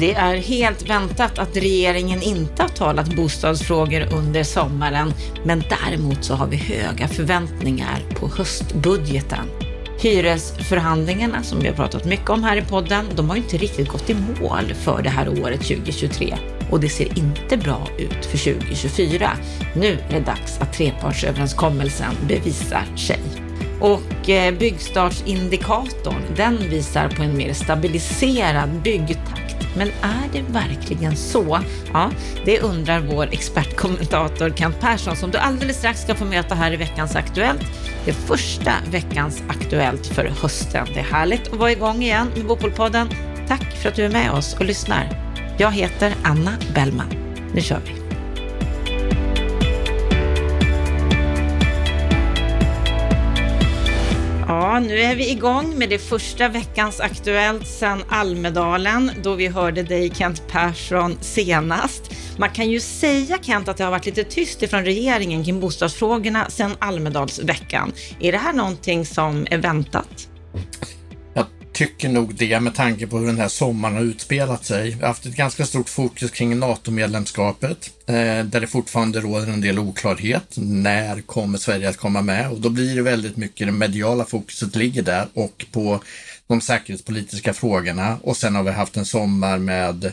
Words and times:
Det 0.00 0.14
är 0.14 0.36
helt 0.36 0.90
väntat 0.90 1.38
att 1.38 1.56
regeringen 1.56 2.22
inte 2.22 2.62
har 2.62 2.68
talat 2.68 3.16
bostadsfrågor 3.16 4.14
under 4.14 4.42
sommaren, 4.42 5.14
men 5.44 5.64
däremot 5.68 6.24
så 6.24 6.34
har 6.34 6.46
vi 6.46 6.56
höga 6.56 7.08
förväntningar 7.08 8.02
på 8.14 8.28
höstbudgeten. 8.28 9.46
Hyresförhandlingarna, 10.02 11.42
som 11.42 11.60
vi 11.60 11.68
har 11.68 11.74
pratat 11.74 12.04
mycket 12.04 12.30
om 12.30 12.44
här 12.44 12.56
i 12.56 12.62
podden, 12.62 13.04
de 13.16 13.30
har 13.30 13.36
inte 13.36 13.56
riktigt 13.56 13.88
gått 13.88 14.10
i 14.10 14.14
mål 14.14 14.74
för 14.74 15.02
det 15.02 15.10
här 15.10 15.28
året 15.28 15.60
2023 15.60 16.38
och 16.70 16.80
det 16.80 16.88
ser 16.88 17.18
inte 17.18 17.56
bra 17.56 17.88
ut 17.98 18.26
för 18.26 18.54
2024. 18.54 19.30
Nu 19.74 19.98
är 20.08 20.12
det 20.12 20.20
dags 20.20 20.58
att 20.60 20.72
trepartsöverenskommelsen 20.72 22.14
bevisar 22.28 22.96
sig. 22.96 23.20
Och 23.80 24.28
eh, 24.28 24.54
byggstartsindikatorn, 24.54 26.22
den 26.36 26.58
visar 26.70 27.08
på 27.08 27.22
en 27.22 27.36
mer 27.36 27.52
stabiliserad 27.52 28.70
byggtakt 28.82 29.39
men 29.76 29.88
är 29.88 30.28
det 30.32 30.42
verkligen 30.42 31.16
så? 31.16 31.60
Ja, 31.92 32.10
det 32.44 32.60
undrar 32.60 33.00
vår 33.00 33.28
expertkommentator 33.32 34.50
Kent 34.56 34.80
Persson 34.80 35.16
som 35.16 35.30
du 35.30 35.38
alldeles 35.38 35.76
strax 35.76 36.02
ska 36.02 36.14
få 36.14 36.24
möta 36.24 36.54
här 36.54 36.72
i 36.72 36.76
veckans 36.76 37.16
Aktuellt. 37.16 37.66
Det 38.04 38.12
första 38.12 38.72
veckans 38.90 39.42
Aktuellt 39.48 40.06
för 40.06 40.24
hösten. 40.24 40.86
Det 40.94 41.00
är 41.00 41.04
härligt 41.04 41.52
att 41.52 41.58
vara 41.58 41.72
igång 41.72 42.02
igen 42.02 42.26
med 42.36 42.46
Bopolpodden. 42.46 43.08
Tack 43.48 43.72
för 43.82 43.88
att 43.88 43.94
du 43.94 44.04
är 44.04 44.10
med 44.10 44.30
oss 44.32 44.54
och 44.54 44.64
lyssnar. 44.64 45.08
Jag 45.58 45.72
heter 45.72 46.14
Anna 46.22 46.52
Bellman. 46.74 47.10
Nu 47.54 47.60
kör 47.60 47.80
vi! 47.86 47.99
Ja, 54.50 54.80
nu 54.80 54.98
är 54.98 55.16
vi 55.16 55.30
igång 55.30 55.78
med 55.78 55.90
det 55.90 55.98
första 55.98 56.48
veckans 56.48 57.00
Aktuellt 57.00 57.66
sedan 57.66 58.04
Almedalen, 58.08 59.10
då 59.22 59.34
vi 59.34 59.48
hörde 59.48 59.82
dig 59.82 60.10
Kent 60.14 60.42
Persson 60.48 61.16
senast. 61.20 62.02
Man 62.38 62.50
kan 62.50 62.70
ju 62.70 62.80
säga 62.80 63.38
Kent 63.42 63.68
att 63.68 63.76
det 63.76 63.84
har 63.84 63.90
varit 63.90 64.06
lite 64.06 64.24
tyst 64.24 64.62
ifrån 64.62 64.84
regeringen 64.84 65.44
kring 65.44 65.60
bostadsfrågorna 65.60 66.50
sedan 66.50 66.76
Almedalsveckan. 66.78 67.92
Är 68.20 68.32
det 68.32 68.38
här 68.38 68.52
någonting 68.52 69.06
som 69.06 69.46
är 69.50 69.58
väntat? 69.58 70.28
Tycker 71.72 72.08
nog 72.08 72.34
det 72.34 72.60
med 72.60 72.74
tanke 72.74 73.06
på 73.06 73.18
hur 73.18 73.26
den 73.26 73.38
här 73.38 73.48
sommaren 73.48 73.94
har 73.94 74.02
utspelat 74.02 74.64
sig. 74.64 74.90
Vi 74.90 75.00
har 75.00 75.08
haft 75.08 75.26
ett 75.26 75.36
ganska 75.36 75.66
stort 75.66 75.88
fokus 75.88 76.30
kring 76.30 76.58
NATO-medlemskapet, 76.58 77.90
eh, 78.06 78.44
där 78.44 78.60
det 78.60 78.66
fortfarande 78.66 79.20
råder 79.20 79.46
en 79.46 79.60
del 79.60 79.78
oklarhet. 79.78 80.54
När 80.56 81.20
kommer 81.20 81.58
Sverige 81.58 81.88
att 81.88 81.96
komma 81.96 82.22
med? 82.22 82.50
Och 82.50 82.60
då 82.60 82.68
blir 82.68 82.96
det 82.96 83.02
väldigt 83.02 83.36
mycket 83.36 83.66
det 83.66 83.72
mediala 83.72 84.24
fokuset 84.24 84.76
ligger 84.76 85.02
där 85.02 85.26
och 85.34 85.66
på 85.72 86.02
de 86.46 86.60
säkerhetspolitiska 86.60 87.52
frågorna. 87.52 88.18
Och 88.22 88.36
sen 88.36 88.54
har 88.54 88.62
vi 88.62 88.70
haft 88.70 88.96
en 88.96 89.04
sommar 89.04 89.58
med 89.58 90.12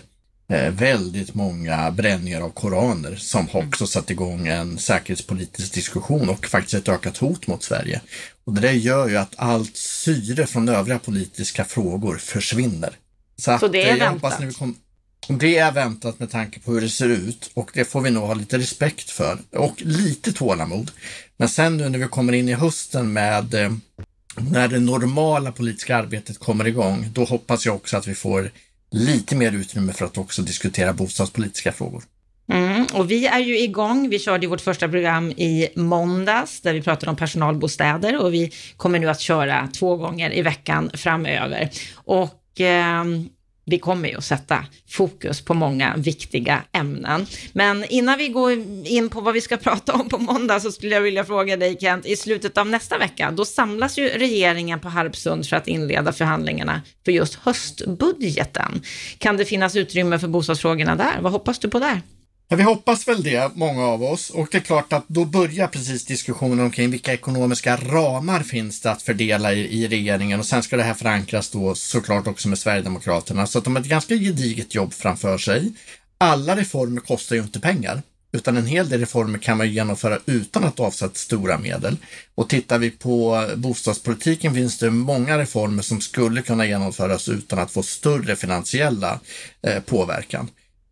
Eh, 0.50 0.72
väldigt 0.72 1.34
många 1.34 1.92
bränningar 1.92 2.42
av 2.42 2.50
koraner 2.50 3.16
som 3.16 3.48
har 3.48 3.68
också 3.68 3.88
satt 3.88 4.10
igång 4.10 4.48
en 4.48 4.78
säkerhetspolitisk 4.78 5.74
diskussion 5.74 6.30
och 6.30 6.48
faktiskt 6.48 6.74
ett 6.74 6.90
ökat 6.90 7.18
hot 7.18 7.48
mot 7.48 7.64
Sverige. 7.64 8.02
Och 8.46 8.54
det 8.54 8.62
där 8.62 8.72
gör 8.72 9.08
ju 9.08 9.18
att 9.18 9.34
allt 9.38 9.78
syre 9.78 10.48
från 10.48 10.70
övriga 10.70 11.00
politiska 11.00 11.66
frågor 11.66 12.18
försvinner. 12.18 12.96
Så, 13.38 13.58
Så 13.58 13.68
det 13.68 13.90
är 13.90 14.00
väntat? 14.00 14.42
Det 15.30 15.58
är 15.58 15.72
väntat 15.72 16.20
med 16.20 16.32
tanke 16.32 16.60
på 16.60 16.72
hur 16.74 16.82
det 16.82 16.90
ser 16.90 17.10
ut 17.10 17.52
och 17.54 17.72
det 17.74 17.86
får 17.86 18.02
vi 18.02 18.10
nog 18.10 18.24
ha 18.24 18.34
lite 18.34 18.58
respekt 18.58 19.10
för 19.10 19.40
och 19.52 19.76
lite 19.78 20.34
tålamod. 20.34 20.92
Men 21.38 21.50
sen 21.50 21.78
nu 21.78 21.90
när 21.90 22.00
vi 22.00 22.08
kommer 22.08 22.34
in 22.34 22.50
i 22.50 22.54
hösten 22.54 23.14
med 23.14 23.54
eh, 23.54 23.72
när 24.52 24.68
det 24.68 24.80
normala 24.80 25.52
politiska 25.52 25.98
arbetet 25.98 26.40
kommer 26.40 26.68
igång, 26.68 27.10
då 27.14 27.24
hoppas 27.24 27.66
jag 27.66 27.76
också 27.76 27.98
att 27.98 28.08
vi 28.08 28.16
får 28.16 28.52
lite 28.92 29.36
mer 29.36 29.52
utrymme 29.52 29.94
för 29.94 30.06
att 30.06 30.18
också 30.18 30.42
diskutera 30.42 30.94
bostadspolitiska 30.94 31.72
frågor. 31.72 32.04
Mm, 32.52 32.86
och 32.94 33.12
vi 33.12 33.28
är 33.28 33.40
ju 33.40 33.60
igång. 33.60 34.10
Vi 34.10 34.20
körde 34.20 34.48
vårt 34.48 34.62
första 34.62 34.88
program 34.88 35.32
i 35.32 35.68
måndags 35.76 36.62
där 36.62 36.74
vi 36.74 36.82
pratade 36.82 37.10
om 37.10 37.16
personalbostäder 37.16 38.24
och 38.24 38.34
vi 38.34 38.52
kommer 38.78 39.00
nu 39.00 39.10
att 39.10 39.20
köra 39.20 39.70
två 39.74 39.96
gånger 39.96 40.38
i 40.38 40.42
veckan 40.42 40.92
framöver. 40.94 41.70
Och 41.96 42.62
eh, 42.62 43.04
vi 43.70 43.80
kommer 43.80 44.10
ju 44.10 44.18
att 44.18 44.26
sätta 44.26 44.66
fokus 44.90 45.42
på 45.42 45.54
många 45.54 45.96
viktiga 45.98 46.64
ämnen. 46.72 47.26
Men 47.54 47.86
innan 47.86 48.18
vi 48.18 48.28
går 48.28 48.52
in 48.86 49.10
på 49.10 49.22
vad 49.22 49.34
vi 49.34 49.42
ska 49.42 49.58
prata 49.68 49.94
om 49.94 50.10
på 50.10 50.18
måndag 50.18 50.60
så 50.60 50.72
skulle 50.72 50.96
jag 50.96 51.02
vilja 51.02 51.26
fråga 51.26 51.58
dig 51.58 51.78
Kent, 51.80 52.06
i 52.06 52.16
slutet 52.16 52.58
av 52.58 52.68
nästa 52.68 52.98
vecka, 52.98 53.32
då 53.32 53.46
samlas 53.46 53.98
ju 53.98 54.10
regeringen 54.10 54.80
på 54.80 54.90
Harpsund 54.90 55.48
för 55.48 55.56
att 55.56 55.68
inleda 55.68 56.14
förhandlingarna 56.14 56.82
för 57.06 57.12
just 57.12 57.36
höstbudgeten. 57.36 58.82
Kan 59.18 59.38
det 59.38 59.46
finnas 59.46 59.76
utrymme 59.76 60.20
för 60.20 60.28
bostadsfrågorna 60.28 60.96
där? 60.96 61.22
Vad 61.22 61.32
hoppas 61.32 61.60
du 61.60 61.70
på 61.70 61.80
där? 61.80 62.02
Ja, 62.50 62.56
vi 62.56 62.64
hoppas 62.64 63.08
väl 63.08 63.24
det, 63.24 63.52
många 63.56 63.86
av 63.86 64.04
oss. 64.04 64.30
Och 64.30 64.48
det 64.52 64.58
är 64.58 64.62
klart 64.62 64.94
att 64.94 65.08
då 65.08 65.26
börjar 65.26 65.68
precis 65.68 66.06
diskussionen 66.06 66.60
omkring 66.60 66.92
vilka 66.92 67.14
ekonomiska 67.14 67.76
ramar 67.78 68.40
finns 68.44 68.82
det 68.82 68.92
att 68.92 69.02
fördela 69.02 69.54
i, 69.54 69.84
i 69.84 69.88
regeringen 69.88 70.40
och 70.40 70.46
sen 70.46 70.64
ska 70.64 70.78
det 70.78 70.84
här 70.84 70.94
förankras 70.94 71.50
då 71.50 71.76
såklart 71.76 72.28
också 72.28 72.50
med 72.50 72.60
Sverigedemokraterna. 72.60 73.48
Så 73.48 73.58
att 73.58 73.64
de 73.64 73.76
har 73.76 73.82
ett 73.82 73.90
ganska 73.90 74.16
gediget 74.16 74.76
jobb 74.76 74.94
framför 74.94 75.38
sig. 75.38 75.74
Alla 76.18 76.56
reformer 76.56 77.02
kostar 77.02 77.36
ju 77.36 77.42
inte 77.42 77.60
pengar, 77.60 78.02
utan 78.32 78.58
en 78.58 78.66
hel 78.66 78.90
del 78.90 79.00
reformer 79.00 79.40
kan 79.40 79.58
man 79.58 79.72
genomföra 79.72 80.20
utan 80.26 80.64
att 80.64 80.80
avsätta 80.80 81.16
stora 81.16 81.58
medel. 81.58 81.98
Och 82.36 82.50
tittar 82.50 82.80
vi 82.80 82.92
på 82.92 83.48
bostadspolitiken 83.56 84.54
finns 84.54 84.78
det 84.78 84.90
många 84.90 85.38
reformer 85.38 85.84
som 85.84 86.02
skulle 86.02 86.42
kunna 86.42 86.66
genomföras 86.66 87.30
utan 87.30 87.60
att 87.60 87.72
få 87.72 87.84
större 87.84 88.36
finansiella 88.36 89.20
eh, 89.62 89.80
påverkan. 89.80 90.50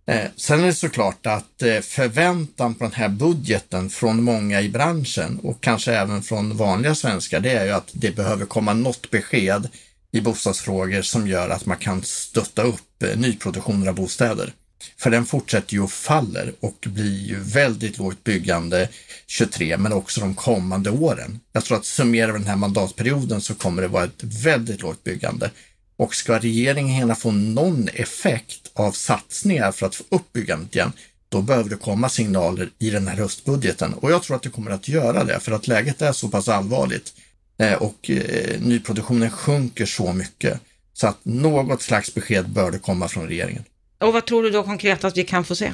Eh, 0.08 0.28
sen 0.36 0.60
är 0.60 0.66
det 0.66 0.74
såklart 0.74 1.26
att 1.26 1.62
eh, 1.62 1.80
förväntan 1.80 2.76
på 2.76 2.84
den 2.84 2.94
här 2.94 3.10
budgeten 3.10 3.90
från 3.90 4.24
många 4.24 4.62
i 4.62 4.70
branschen 4.70 5.40
och 5.44 5.62
kanske 5.62 5.94
även 5.94 6.22
från 6.22 6.58
vanliga 6.58 6.96
svenskar, 6.96 7.40
det 7.40 7.52
är 7.52 7.66
ju 7.66 7.72
att 7.72 7.90
det 7.94 8.16
behöver 8.16 8.46
komma 8.46 8.74
något 8.74 9.12
besked 9.12 9.70
i 10.12 10.22
bostadsfrågor 10.22 11.02
som 11.02 11.28
gör 11.28 11.50
att 11.50 11.66
man 11.66 11.78
kan 11.78 12.02
stötta 12.04 12.64
upp 12.64 13.04
eh, 13.04 13.18
nyproduktioner 13.18 13.88
av 13.88 13.96
bostäder. 13.96 14.54
För 14.98 15.12
den 15.12 15.26
fortsätter 15.26 15.74
ju 15.74 15.82
och 15.82 15.92
faller 15.92 16.54
och 16.60 16.86
blir 16.86 17.28
ju 17.28 17.40
väldigt 17.40 17.98
lågt 17.98 18.24
byggande 18.24 18.90
23 19.28 19.78
men 19.78 19.94
också 19.94 20.22
de 20.22 20.36
kommande 20.36 20.90
åren. 20.90 21.40
Jag 21.52 21.64
tror 21.64 21.78
att 21.78 21.86
summerar 21.86 22.32
vi 22.32 22.40
den 22.40 22.48
här 22.48 22.56
mandatperioden 22.56 23.42
så 23.42 23.56
kommer 23.56 23.82
det 23.82 23.88
vara 23.88 24.04
ett 24.04 24.24
väldigt 24.24 24.82
lågt 24.82 25.04
byggande 25.04 25.52
och 25.98 26.16
ska 26.16 26.40
regeringen 26.40 26.96
hinna 26.96 27.16
få 27.16 27.32
någon 27.32 27.88
effekt 27.94 28.72
av 28.74 28.92
satsningar 28.92 29.72
för 29.72 29.86
att 29.86 29.96
få 29.96 30.04
upp 30.10 30.34
byggandet 30.34 30.76
igen, 30.76 30.92
då 31.30 31.42
behöver 31.42 31.70
det 31.70 31.76
komma 31.76 32.10
signaler 32.10 32.70
i 32.80 32.90
den 32.90 33.08
här 33.08 33.16
höstbudgeten. 33.16 33.94
Och 33.94 34.12
jag 34.12 34.24
tror 34.24 34.36
att 34.36 34.44
det 34.44 34.50
kommer 34.50 34.72
att 34.72 34.88
göra 34.88 35.24
det, 35.24 35.40
för 35.40 35.52
att 35.52 35.68
läget 35.68 36.02
är 36.02 36.12
så 36.12 36.30
pass 36.30 36.48
allvarligt 36.48 37.14
eh, 37.60 37.74
och 37.74 38.10
eh, 38.10 38.62
nyproduktionen 38.62 39.32
sjunker 39.32 39.86
så 39.86 40.14
mycket. 40.14 40.60
Så 40.94 41.08
att 41.08 41.26
något 41.26 41.82
slags 41.82 42.14
besked 42.14 42.50
bör 42.50 42.72
det 42.72 42.80
komma 42.80 43.08
från 43.08 43.28
regeringen. 43.28 43.64
Och 43.98 44.14
vad 44.14 44.26
tror 44.26 44.44
du 44.44 44.50
då 44.50 44.64
konkret 44.64 45.04
att 45.04 45.18
vi 45.18 45.24
kan 45.24 45.46
få 45.46 45.56
se? 45.56 45.74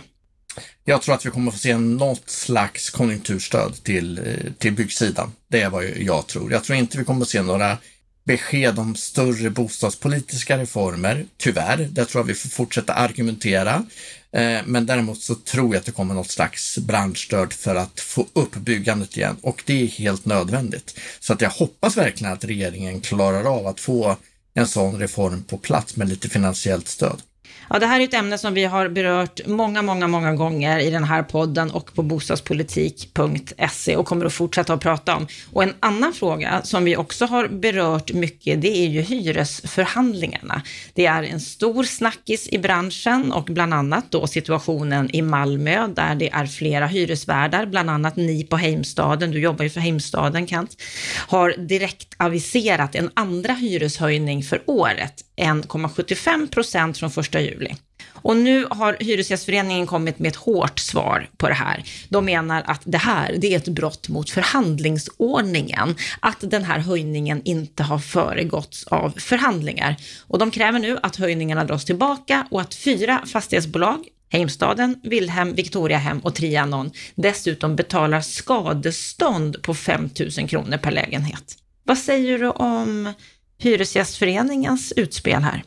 Jag 0.83 1.01
tror 1.01 1.15
att 1.15 1.25
vi 1.25 1.29
kommer 1.29 1.51
få 1.51 1.57
se 1.57 1.77
något 1.77 2.29
slags 2.29 2.89
konjunkturstöd 2.89 3.83
till, 3.83 4.17
eh, 4.17 4.51
till 4.57 4.73
byggsidan. 4.73 5.31
Det 5.47 5.61
är 5.61 5.69
vad 5.69 5.85
jag 5.85 6.27
tror. 6.27 6.51
Jag 6.51 6.63
tror 6.63 6.77
inte 6.77 6.97
vi 6.97 7.03
kommer 7.03 7.21
att 7.21 7.29
se 7.29 7.41
några 7.41 7.77
besked 8.23 8.79
om 8.79 8.95
större 8.95 9.49
bostadspolitiska 9.49 10.57
reformer. 10.57 11.25
Tyvärr, 11.37 11.77
där 11.77 12.05
tror 12.05 12.21
jag 12.21 12.27
vi 12.27 12.33
får 12.33 12.49
fortsätta 12.49 12.93
argumentera. 12.93 13.85
Eh, 14.33 14.59
men 14.65 14.85
däremot 14.85 15.21
så 15.21 15.35
tror 15.35 15.73
jag 15.73 15.79
att 15.79 15.85
det 15.85 15.91
kommer 15.91 16.13
något 16.13 16.31
slags 16.31 16.77
branschstöd 16.77 17.53
för 17.53 17.75
att 17.75 17.99
få 17.99 18.27
upp 18.33 18.55
byggandet 18.55 19.17
igen 19.17 19.37
och 19.41 19.63
det 19.65 19.81
är 19.83 19.87
helt 19.87 20.25
nödvändigt. 20.25 20.99
Så 21.19 21.33
att 21.33 21.41
jag 21.41 21.49
hoppas 21.49 21.97
verkligen 21.97 22.33
att 22.33 22.45
regeringen 22.45 23.01
klarar 23.01 23.43
av 23.43 23.67
att 23.67 23.79
få 23.79 24.17
en 24.53 24.67
sån 24.67 24.99
reform 24.99 25.43
på 25.43 25.57
plats 25.57 25.95
med 25.95 26.09
lite 26.09 26.29
finansiellt 26.29 26.87
stöd. 26.87 27.21
Ja, 27.69 27.79
det 27.79 27.85
här 27.85 27.99
är 27.99 28.03
ett 28.03 28.13
ämne 28.13 28.37
som 28.37 28.53
vi 28.53 28.65
har 28.65 28.89
berört 28.89 29.47
många, 29.47 29.81
många, 29.81 30.07
många 30.07 30.33
gånger 30.33 30.79
i 30.79 30.89
den 30.89 31.03
här 31.03 31.23
podden 31.23 31.71
och 31.71 31.93
på 31.93 32.03
bostadspolitik.se 32.03 33.95
och 33.95 34.05
kommer 34.05 34.25
att 34.25 34.33
fortsätta 34.33 34.73
att 34.73 34.81
prata 34.81 35.15
om. 35.15 35.27
Och 35.53 35.63
en 35.63 35.73
annan 35.79 36.13
fråga 36.13 36.61
som 36.63 36.83
vi 36.83 36.97
också 36.97 37.25
har 37.25 37.47
berört 37.47 38.13
mycket, 38.13 38.61
det 38.61 38.77
är 38.77 38.87
ju 38.87 39.01
hyresförhandlingarna. 39.01 40.61
Det 40.93 41.05
är 41.05 41.23
en 41.23 41.39
stor 41.39 41.83
snackis 41.83 42.47
i 42.51 42.59
branschen 42.59 43.31
och 43.31 43.43
bland 43.43 43.73
annat 43.73 44.05
då 44.09 44.27
situationen 44.27 45.15
i 45.15 45.21
Malmö 45.21 45.87
där 45.87 46.15
det 46.15 46.29
är 46.29 46.45
flera 46.45 46.87
hyresvärdar, 46.87 47.65
bland 47.65 47.89
annat 47.89 48.15
ni 48.15 48.43
på 48.43 48.57
Heimstaden, 48.57 49.31
du 49.31 49.39
jobbar 49.39 49.63
ju 49.63 49.69
för 49.69 49.79
Heimstaden 49.79 50.47
Kent, 50.47 50.81
har 51.27 51.55
direkt 51.57 52.15
aviserat 52.17 52.95
en 52.95 53.09
andra 53.13 53.53
hyreshöjning 53.53 54.43
för 54.43 54.61
året, 54.65 55.13
1,75 55.37 56.49
procent 56.49 56.97
från 56.97 57.11
första 57.11 57.40
juli. 57.41 57.75
Och 58.23 58.37
nu 58.37 58.67
har 58.69 58.97
Hyresgästföreningen 58.99 59.87
kommit 59.87 60.19
med 60.19 60.29
ett 60.29 60.35
hårt 60.35 60.79
svar 60.79 61.29
på 61.37 61.47
det 61.47 61.53
här. 61.53 61.83
De 62.09 62.25
menar 62.25 62.63
att 62.65 62.81
det 62.85 62.97
här, 62.97 63.35
det 63.37 63.53
är 63.53 63.57
ett 63.57 63.67
brott 63.67 64.09
mot 64.09 64.29
förhandlingsordningen, 64.29 65.95
att 66.19 66.37
den 66.39 66.63
här 66.63 66.79
höjningen 66.79 67.41
inte 67.45 67.83
har 67.83 67.99
föregåtts 67.99 68.87
av 68.87 69.09
förhandlingar. 69.17 69.95
Och 70.27 70.39
de 70.39 70.51
kräver 70.51 70.79
nu 70.79 70.97
att 71.03 71.15
höjningarna 71.15 71.63
dras 71.63 71.85
tillbaka 71.85 72.47
och 72.51 72.61
att 72.61 72.75
fyra 72.75 73.23
fastighetsbolag 73.25 74.05
Heimstaden, 74.31 74.99
Wilhelm, 75.03 75.53
Victoriahem 75.55 76.19
och 76.19 76.35
Trianon 76.35 76.91
dessutom 77.15 77.75
betalar 77.75 78.21
skadestånd 78.21 79.63
på 79.63 79.73
5 79.73 80.09
000 80.37 80.49
kronor 80.49 80.77
per 80.77 80.91
lägenhet. 80.91 81.57
Vad 81.83 81.97
säger 81.97 82.39
du 82.39 82.49
om 82.49 83.13
Hyresgästföreningens 83.57 84.93
utspel 84.95 85.41
här? 85.41 85.63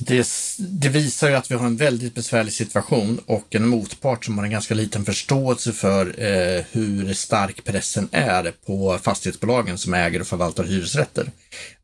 Det, 0.00 0.28
det, 0.58 0.88
visar 0.88 1.28
ju 1.28 1.34
att 1.34 1.50
vi 1.50 1.54
har 1.54 1.66
en 1.66 1.76
väldigt 1.76 2.14
besvärlig 2.14 2.52
situation 2.52 3.20
och 3.26 3.54
en 3.54 3.68
motpart 3.68 4.24
som 4.24 4.38
har 4.38 4.44
en 4.44 4.50
ganska 4.50 4.74
liten 4.74 5.04
förståelse 5.04 5.72
för 5.72 6.06
eh, 6.06 6.64
hur 6.72 7.14
stark 7.14 7.64
pressen 7.64 8.08
är 8.12 8.52
på 8.66 8.98
fastighetsbolagen 9.02 9.78
som 9.78 9.94
äger 9.94 10.20
och 10.20 10.26
förvaltar 10.26 10.64
hyresrätter. 10.64 11.30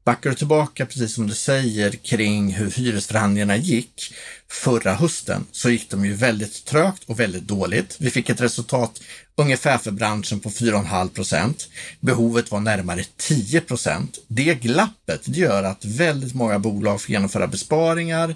Backar 0.05 0.31
du 0.31 0.37
tillbaka, 0.37 0.87
precis 0.87 1.15
som 1.15 1.27
du 1.27 1.35
säger, 1.35 1.91
kring 1.91 2.53
hur 2.53 2.71
hyresförhandlingarna 2.71 3.57
gick 3.57 4.15
förra 4.49 4.95
hösten 4.95 5.47
så 5.53 5.71
gick 5.71 5.91
de 5.91 6.05
ju 6.05 6.15
väldigt 6.15 6.65
trögt 6.65 7.05
och 7.07 7.21
väldigt 7.21 7.43
dåligt. 7.43 7.97
Vi 7.99 8.11
fick 8.11 8.31
ett 8.31 8.41
resultat 8.41 9.01
ungefär 9.37 9.79
för 9.79 9.91
branschen 9.91 10.41
på 10.41 10.51
4,5 10.51 11.09
procent. 11.09 11.69
Behovet 12.01 12.51
var 12.51 12.61
närmare 12.61 13.05
10 13.17 13.61
procent. 13.61 14.19
Det 14.29 14.55
glappet 14.55 15.21
det 15.25 15.41
gör 15.41 15.63
att 15.63 15.85
väldigt 15.85 16.35
många 16.35 16.59
bolag 16.59 17.01
får 17.01 17.11
genomföra 17.11 17.47
besparingar, 17.47 18.35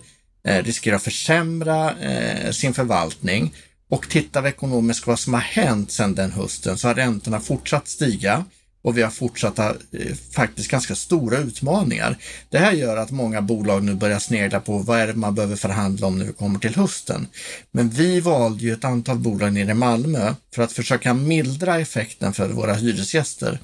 eh, 0.49 0.65
riskerar 0.65 0.97
att 0.97 1.03
försämra 1.03 1.99
eh, 2.01 2.51
sin 2.51 2.75
förvaltning. 2.75 3.55
Och 3.91 4.09
tittar 4.09 4.43
vi 4.43 4.49
ekonomiskt 4.49 5.07
vad 5.07 5.19
som 5.19 5.35
har 5.35 5.41
hänt 5.41 5.93
sedan 5.93 6.15
den 6.15 6.33
hösten 6.33 6.79
så 6.79 6.89
har 6.89 6.95
räntorna 6.95 7.41
fortsatt 7.41 7.89
stiga 7.89 8.45
och 8.87 8.99
vi 8.99 9.03
har 9.03 9.11
fortsatta, 9.11 9.69
eh, 9.69 10.15
faktiskt 10.33 10.71
ganska 10.71 10.95
stora 10.95 11.39
utmaningar. 11.39 12.17
Det 12.51 12.59
här 12.59 12.73
gör 12.73 12.97
att 12.97 13.11
många 13.11 13.43
bolag 13.43 13.85
nu 13.85 13.95
börjar 13.95 14.19
snegla 14.19 14.61
på 14.61 14.79
vad 14.79 14.99
är 14.99 15.07
det 15.07 15.15
man 15.15 15.35
behöver 15.35 15.57
förhandla 15.57 16.07
om 16.07 16.19
när 16.19 16.25
vi 16.25 16.33
kommer 16.33 16.59
till 16.59 16.77
hösten. 16.77 17.27
Men 17.71 17.91
vi 17.91 18.21
valde 18.21 18.65
ju 18.65 18.73
ett 18.73 18.85
antal 18.85 19.19
bolag 19.19 19.53
nere 19.53 19.71
i 19.71 19.75
Malmö 19.75 20.35
för 20.55 20.63
att 20.63 20.73
försöka 20.73 21.15
mildra 21.15 21.81
effekten 21.81 22.33
för 22.33 22.49
våra 22.49 22.75
hyresgäster. 22.75 23.59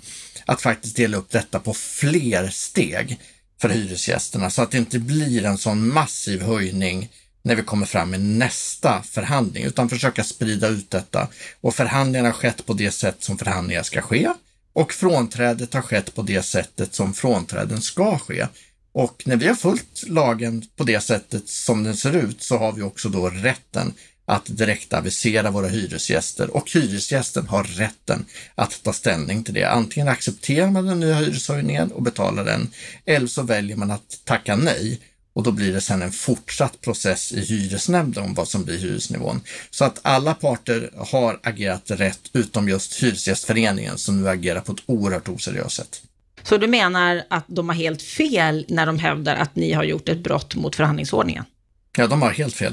Att 0.47 0.61
faktiskt 0.61 0.97
dela 0.97 1.17
upp 1.17 1.31
detta 1.31 1.59
på 1.59 1.75
fler 1.75 2.49
steg 2.49 3.19
för 3.61 3.69
hyresgästerna 3.69 4.51
så 4.51 4.63
att 4.63 4.71
det 4.71 4.79
inte 4.79 4.99
blir 4.99 5.45
en 5.45 5.59
sån 5.59 5.89
massiv 5.89 6.43
höjning 6.43 7.09
när 7.43 7.55
vi 7.55 7.63
kommer 7.63 7.87
fram 7.87 8.15
i 8.15 8.19
nästa 8.19 9.03
förhandling, 9.03 9.65
utan 9.65 9.89
försöka 9.89 10.25
sprida 10.25 10.69
ut 10.69 10.91
detta. 10.91 11.29
Och 11.61 11.75
förhandlingarna 11.75 12.29
har 12.29 12.35
skett 12.35 12.67
på 12.67 12.73
det 12.73 12.91
sätt 12.91 13.17
som 13.19 13.39
förhandlingar 13.39 13.83
ska 13.83 14.01
ske. 14.01 14.29
Och 14.73 14.93
frånträdet 14.93 15.75
har 15.75 15.83
skett 15.83 16.15
på 16.15 16.23
det 16.23 16.43
sättet 16.43 16.95
som 16.95 17.15
frånträden 17.15 17.81
ska 17.81 18.19
ske. 18.19 18.47
Och 18.93 19.23
när 19.27 19.37
vi 19.37 19.49
har 19.49 19.55
följt 19.55 20.09
lagen 20.09 20.65
på 20.77 20.85
det 20.85 21.01
sättet 21.01 21.49
som 21.49 21.85
den 21.85 21.97
ser 21.97 22.17
ut 22.17 22.43
så 22.43 22.59
har 22.59 22.73
vi 22.73 22.83
också 22.83 23.09
då 23.09 23.31
rätten 23.31 23.95
att 24.25 24.47
direkt 24.47 24.93
avisera 24.93 25.51
våra 25.51 25.69
hyresgäster 25.69 26.57
och 26.57 26.71
hyresgästen 26.71 27.47
har 27.49 27.65
rätten 27.65 28.25
att 28.55 28.83
ta 28.83 28.93
ställning 28.93 29.45
till 29.45 29.55
det. 29.55 29.65
Antingen 29.65 30.09
accepterar 30.09 30.71
man 30.71 30.87
den 30.87 31.01
nya 31.01 31.15
hyreshöjningen 31.15 31.93
och 31.93 32.03
betalar 32.03 32.45
den 32.45 32.71
eller 33.05 33.27
så 33.27 33.43
väljer 33.43 33.77
man 33.77 33.91
att 33.91 34.21
tacka 34.25 34.57
nej 34.57 35.01
och 35.33 35.43
då 35.43 35.53
blir 35.53 35.73
det 35.73 35.81
sen 35.81 36.03
en 36.03 36.13
fortsatt 36.13 36.81
process 36.81 37.33
i 37.33 37.41
hyresnämnden 37.41 38.25
om 38.25 38.35
vad 38.35 38.49
som 38.49 38.65
blir 38.65 38.79
hyresnivån. 38.79 39.41
Så 39.71 39.85
att 39.85 40.01
alla 40.03 40.35
parter 40.35 40.91
har 40.97 41.41
agerat 41.43 41.91
rätt 41.91 42.21
utom 42.33 42.69
just 42.69 43.03
Hyresgästföreningen 43.03 43.99
som 43.99 44.23
nu 44.23 44.29
agerar 44.29 44.61
på 44.61 44.73
ett 44.73 44.83
oerhört 44.87 45.29
oseriöst 45.29 45.77
sätt. 45.77 46.03
Så 46.43 46.59
du 46.59 46.67
menar 46.67 47.23
att 47.31 47.45
de 47.47 47.69
har 47.69 47.77
helt 47.77 48.03
fel 48.03 48.65
när 48.69 48.87
de 48.87 48.99
hävdar 48.99 49.37
att 49.37 49.57
ni 49.57 49.73
har 49.73 49.85
gjort 49.85 50.09
ett 50.09 50.19
brott 50.19 50.55
mot 50.55 50.77
förhandlingsordningen? 50.77 51.45
Ja, 51.97 52.07
de 52.07 52.23
har 52.23 52.31
helt 52.31 52.55
fel. 52.55 52.73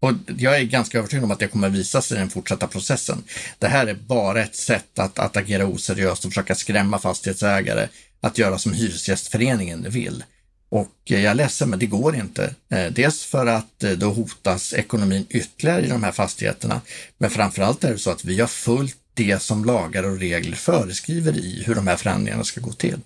Och 0.00 0.12
jag 0.38 0.56
är 0.56 0.64
ganska 0.64 0.98
övertygad 0.98 1.24
om 1.24 1.30
att 1.30 1.38
det 1.38 1.48
kommer 1.48 1.68
visa 1.68 2.02
sig 2.02 2.16
i 2.16 2.20
den 2.20 2.30
fortsatta 2.30 2.66
processen. 2.66 3.22
Det 3.58 3.68
här 3.68 3.86
är 3.86 3.94
bara 3.94 4.42
ett 4.42 4.56
sätt 4.56 4.98
att, 4.98 5.18
att 5.18 5.36
agera 5.36 5.66
oseriöst 5.66 6.24
och 6.24 6.30
försöka 6.30 6.54
skrämma 6.54 6.98
fastighetsägare 6.98 7.88
att 8.20 8.38
göra 8.38 8.58
som 8.58 8.72
Hyresgästföreningen 8.72 9.86
vill. 9.90 10.24
Och 10.70 10.92
eh, 11.10 11.20
jag 11.20 11.30
är 11.30 11.34
ledsen, 11.34 11.70
men 11.70 11.78
det 11.78 11.86
går 11.86 12.16
inte. 12.16 12.54
Eh, 12.68 12.86
dels 12.92 13.24
för 13.24 13.46
att 13.46 13.84
eh, 13.84 13.90
då 13.90 14.10
hotas 14.10 14.74
ekonomin 14.74 15.26
ytterligare 15.30 15.86
i 15.86 15.88
de 15.88 16.02
här 16.02 16.12
fastigheterna. 16.12 16.80
Men 17.18 17.30
framförallt 17.30 17.84
är 17.84 17.92
det 17.92 17.98
så 17.98 18.10
att 18.10 18.24
vi 18.24 18.40
har 18.40 18.46
följt 18.46 18.96
det 19.14 19.42
som 19.42 19.64
lagar 19.64 20.02
och 20.02 20.18
regler 20.18 20.56
föreskriver 20.56 21.38
i 21.38 21.62
hur 21.66 21.74
de 21.74 21.86
här 21.86 21.96
förhandlingarna 21.96 22.44
ska 22.44 22.60
gå 22.60 22.72
till. 22.72 22.98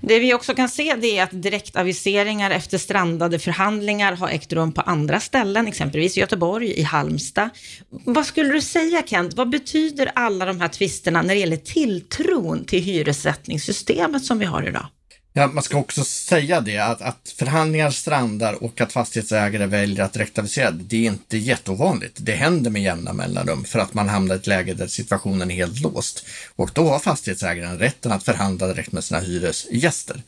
Det 0.00 0.18
vi 0.18 0.34
också 0.34 0.54
kan 0.54 0.68
se 0.68 0.94
det 0.94 1.18
är 1.18 1.22
att 1.22 1.42
direktaviseringar 1.42 2.50
efter 2.50 2.78
strandade 2.78 3.38
förhandlingar 3.38 4.12
har 4.12 4.28
ägt 4.28 4.52
rum 4.52 4.72
på 4.72 4.80
andra 4.80 5.20
ställen, 5.20 5.68
exempelvis 5.68 6.16
i 6.16 6.20
Göteborg, 6.20 6.72
i 6.80 6.82
Halmstad. 6.82 7.50
Vad 7.88 8.26
skulle 8.26 8.52
du 8.52 8.60
säga 8.60 9.02
Kent, 9.06 9.34
vad 9.34 9.50
betyder 9.50 10.10
alla 10.14 10.44
de 10.44 10.60
här 10.60 10.68
tvisterna 10.68 11.22
när 11.22 11.34
det 11.34 11.40
gäller 11.40 11.56
tilltron 11.56 12.64
till 12.64 12.82
hyressättningssystemet 12.82 14.24
som 14.24 14.38
vi 14.38 14.44
har 14.44 14.68
idag? 14.68 14.86
Ja, 15.34 15.46
man 15.46 15.62
ska 15.62 15.78
också 15.78 16.04
säga 16.04 16.60
det 16.60 16.78
att, 16.78 17.02
att 17.02 17.34
förhandlingar 17.36 17.90
strandar 17.90 18.62
och 18.64 18.80
att 18.80 18.92
fastighetsägare 18.92 19.66
väljer 19.66 20.04
att 20.04 20.12
direktavisera, 20.12 20.70
det 20.70 20.96
är 20.96 21.10
inte 21.10 21.38
jätteovanligt. 21.38 22.16
Det 22.16 22.32
händer 22.32 22.70
med 22.70 22.82
jämna 22.82 23.12
mellanrum 23.12 23.64
för 23.64 23.78
att 23.78 23.94
man 23.94 24.08
hamnar 24.08 24.34
i 24.34 24.38
ett 24.38 24.46
läge 24.46 24.74
där 24.74 24.86
situationen 24.86 25.50
är 25.50 25.54
helt 25.54 25.80
låst. 25.80 26.26
Och 26.56 26.70
då 26.74 26.88
har 26.88 26.98
fastighetsägaren 26.98 27.78
rätten 27.78 28.12
att 28.12 28.24
förhandla 28.24 28.66
direkt 28.66 28.92
med 28.92 29.04
sina 29.04 29.20
hyresgäster. 29.20 30.22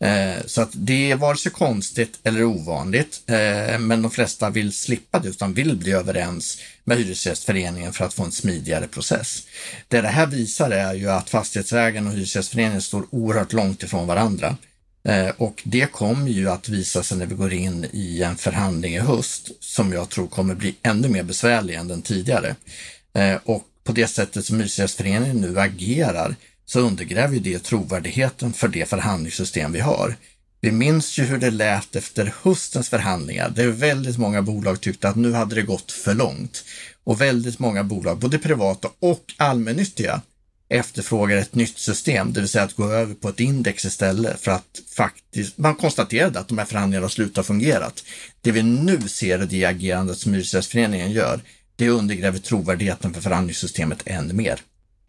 Eh, 0.00 0.44
så 0.46 0.62
att 0.62 0.70
det 0.72 1.10
är 1.10 1.16
vare 1.16 1.36
sig 1.36 1.52
konstigt 1.52 2.18
eller 2.22 2.44
ovanligt, 2.44 3.22
eh, 3.26 3.78
men 3.78 4.02
de 4.02 4.10
flesta 4.10 4.50
vill 4.50 4.72
slippa 4.72 5.18
det 5.18 5.28
utan 5.28 5.54
vill 5.54 5.76
bli 5.76 5.92
överens 5.92 6.58
med 6.90 6.98
Hyresgästföreningen 6.98 7.92
för 7.92 8.04
att 8.04 8.14
få 8.14 8.24
en 8.24 8.32
smidigare 8.32 8.88
process. 8.88 9.42
Det 9.88 10.00
det 10.00 10.08
här 10.08 10.26
visar 10.26 10.70
är 10.70 10.94
ju 10.94 11.10
att 11.10 11.30
fastighetsägaren 11.30 12.06
och 12.06 12.12
Hyresgästföreningen 12.12 12.82
står 12.82 13.06
oerhört 13.10 13.52
långt 13.52 13.82
ifrån 13.82 14.06
varandra. 14.06 14.56
Eh, 15.04 15.28
och 15.28 15.62
det 15.64 15.92
kommer 15.92 16.30
ju 16.30 16.50
att 16.50 16.68
visa 16.68 17.02
sig 17.02 17.18
när 17.18 17.26
vi 17.26 17.34
går 17.34 17.52
in 17.52 17.86
i 17.92 18.22
en 18.22 18.36
förhandling 18.36 18.94
i 18.94 18.98
höst 18.98 19.50
som 19.60 19.92
jag 19.92 20.08
tror 20.08 20.26
kommer 20.26 20.54
bli 20.54 20.74
ännu 20.82 21.08
mer 21.08 21.22
besvärlig 21.22 21.74
än 21.74 21.88
den 21.88 22.02
tidigare. 22.02 22.56
Eh, 23.14 23.36
och 23.44 23.64
på 23.84 23.92
det 23.92 24.06
sättet 24.06 24.44
som 24.44 24.56
Hyresgästföreningen 24.56 25.36
nu 25.36 25.60
agerar 25.60 26.36
så 26.66 26.80
undergräver 26.80 27.38
det 27.38 27.58
trovärdigheten 27.58 28.52
för 28.52 28.68
det 28.68 28.88
förhandlingssystem 28.88 29.72
vi 29.72 29.80
har. 29.80 30.16
Vi 30.62 30.72
minns 30.72 31.18
ju 31.18 31.24
hur 31.24 31.38
det 31.38 31.50
lät 31.50 31.96
efter 31.96 32.34
höstens 32.42 32.88
förhandlingar, 32.88 33.50
där 33.50 33.68
väldigt 33.68 34.18
många 34.18 34.42
bolag 34.42 34.80
tyckte 34.80 35.08
att 35.08 35.16
nu 35.16 35.32
hade 35.32 35.54
det 35.54 35.62
gått 35.62 35.92
för 35.92 36.14
långt. 36.14 36.64
Och 37.04 37.20
väldigt 37.20 37.58
många 37.58 37.84
bolag, 37.84 38.18
både 38.18 38.38
privata 38.38 38.88
och 39.00 39.34
allmännyttiga, 39.36 40.20
efterfrågar 40.68 41.36
ett 41.36 41.54
nytt 41.54 41.78
system, 41.78 42.32
det 42.32 42.40
vill 42.40 42.48
säga 42.48 42.64
att 42.64 42.76
gå 42.76 42.92
över 42.92 43.14
på 43.14 43.28
ett 43.28 43.40
index 43.40 43.84
istället 43.84 44.40
för 44.40 44.50
att 44.50 44.80
faktiskt, 44.96 45.58
man 45.58 45.74
konstaterade 45.74 46.38
att 46.38 46.48
de 46.48 46.58
här 46.58 46.64
förhandlingarna 46.64 47.04
har 47.04 47.10
slutat 47.10 47.46
fungerat. 47.46 48.04
Det 48.40 48.52
vi 48.52 48.62
nu 48.62 49.08
ser 49.08 49.42
i 49.42 49.46
det 49.46 49.64
agerandet 49.64 50.18
som 50.18 50.32
Hyresgästföreningen 50.32 51.12
gör, 51.12 51.40
det 51.76 51.88
undergräver 51.88 52.38
trovärdigheten 52.38 53.14
för 53.14 53.20
förhandlingssystemet 53.20 54.02
än 54.06 54.36
mer. 54.36 54.60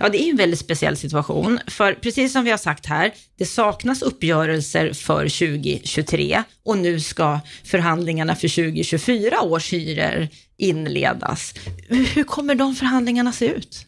Ja, 0.02 0.10
det 0.10 0.24
är 0.24 0.30
en 0.30 0.38
väldigt 0.38 0.60
speciell 0.60 0.98
situation, 0.98 1.60
för 1.68 1.94
precis 1.94 2.34
som 2.34 2.44
vi 2.44 2.52
har 2.52 2.58
sagt 2.58 2.86
här, 2.86 3.14
det 3.38 3.46
saknas 3.46 4.02
uppgörelser 4.02 4.94
för 4.94 5.24
2023 5.24 6.44
och 6.64 6.78
nu 6.78 7.00
ska 7.00 7.40
förhandlingarna 7.64 8.36
för 8.36 8.48
2024 8.48 9.42
års 9.42 9.74
hyror 9.74 10.28
inledas. 10.58 11.54
Hur 11.90 12.24
kommer 12.24 12.56
de 12.56 12.76
förhandlingarna 12.76 13.32
se 13.32 13.46
ut? 13.46 13.86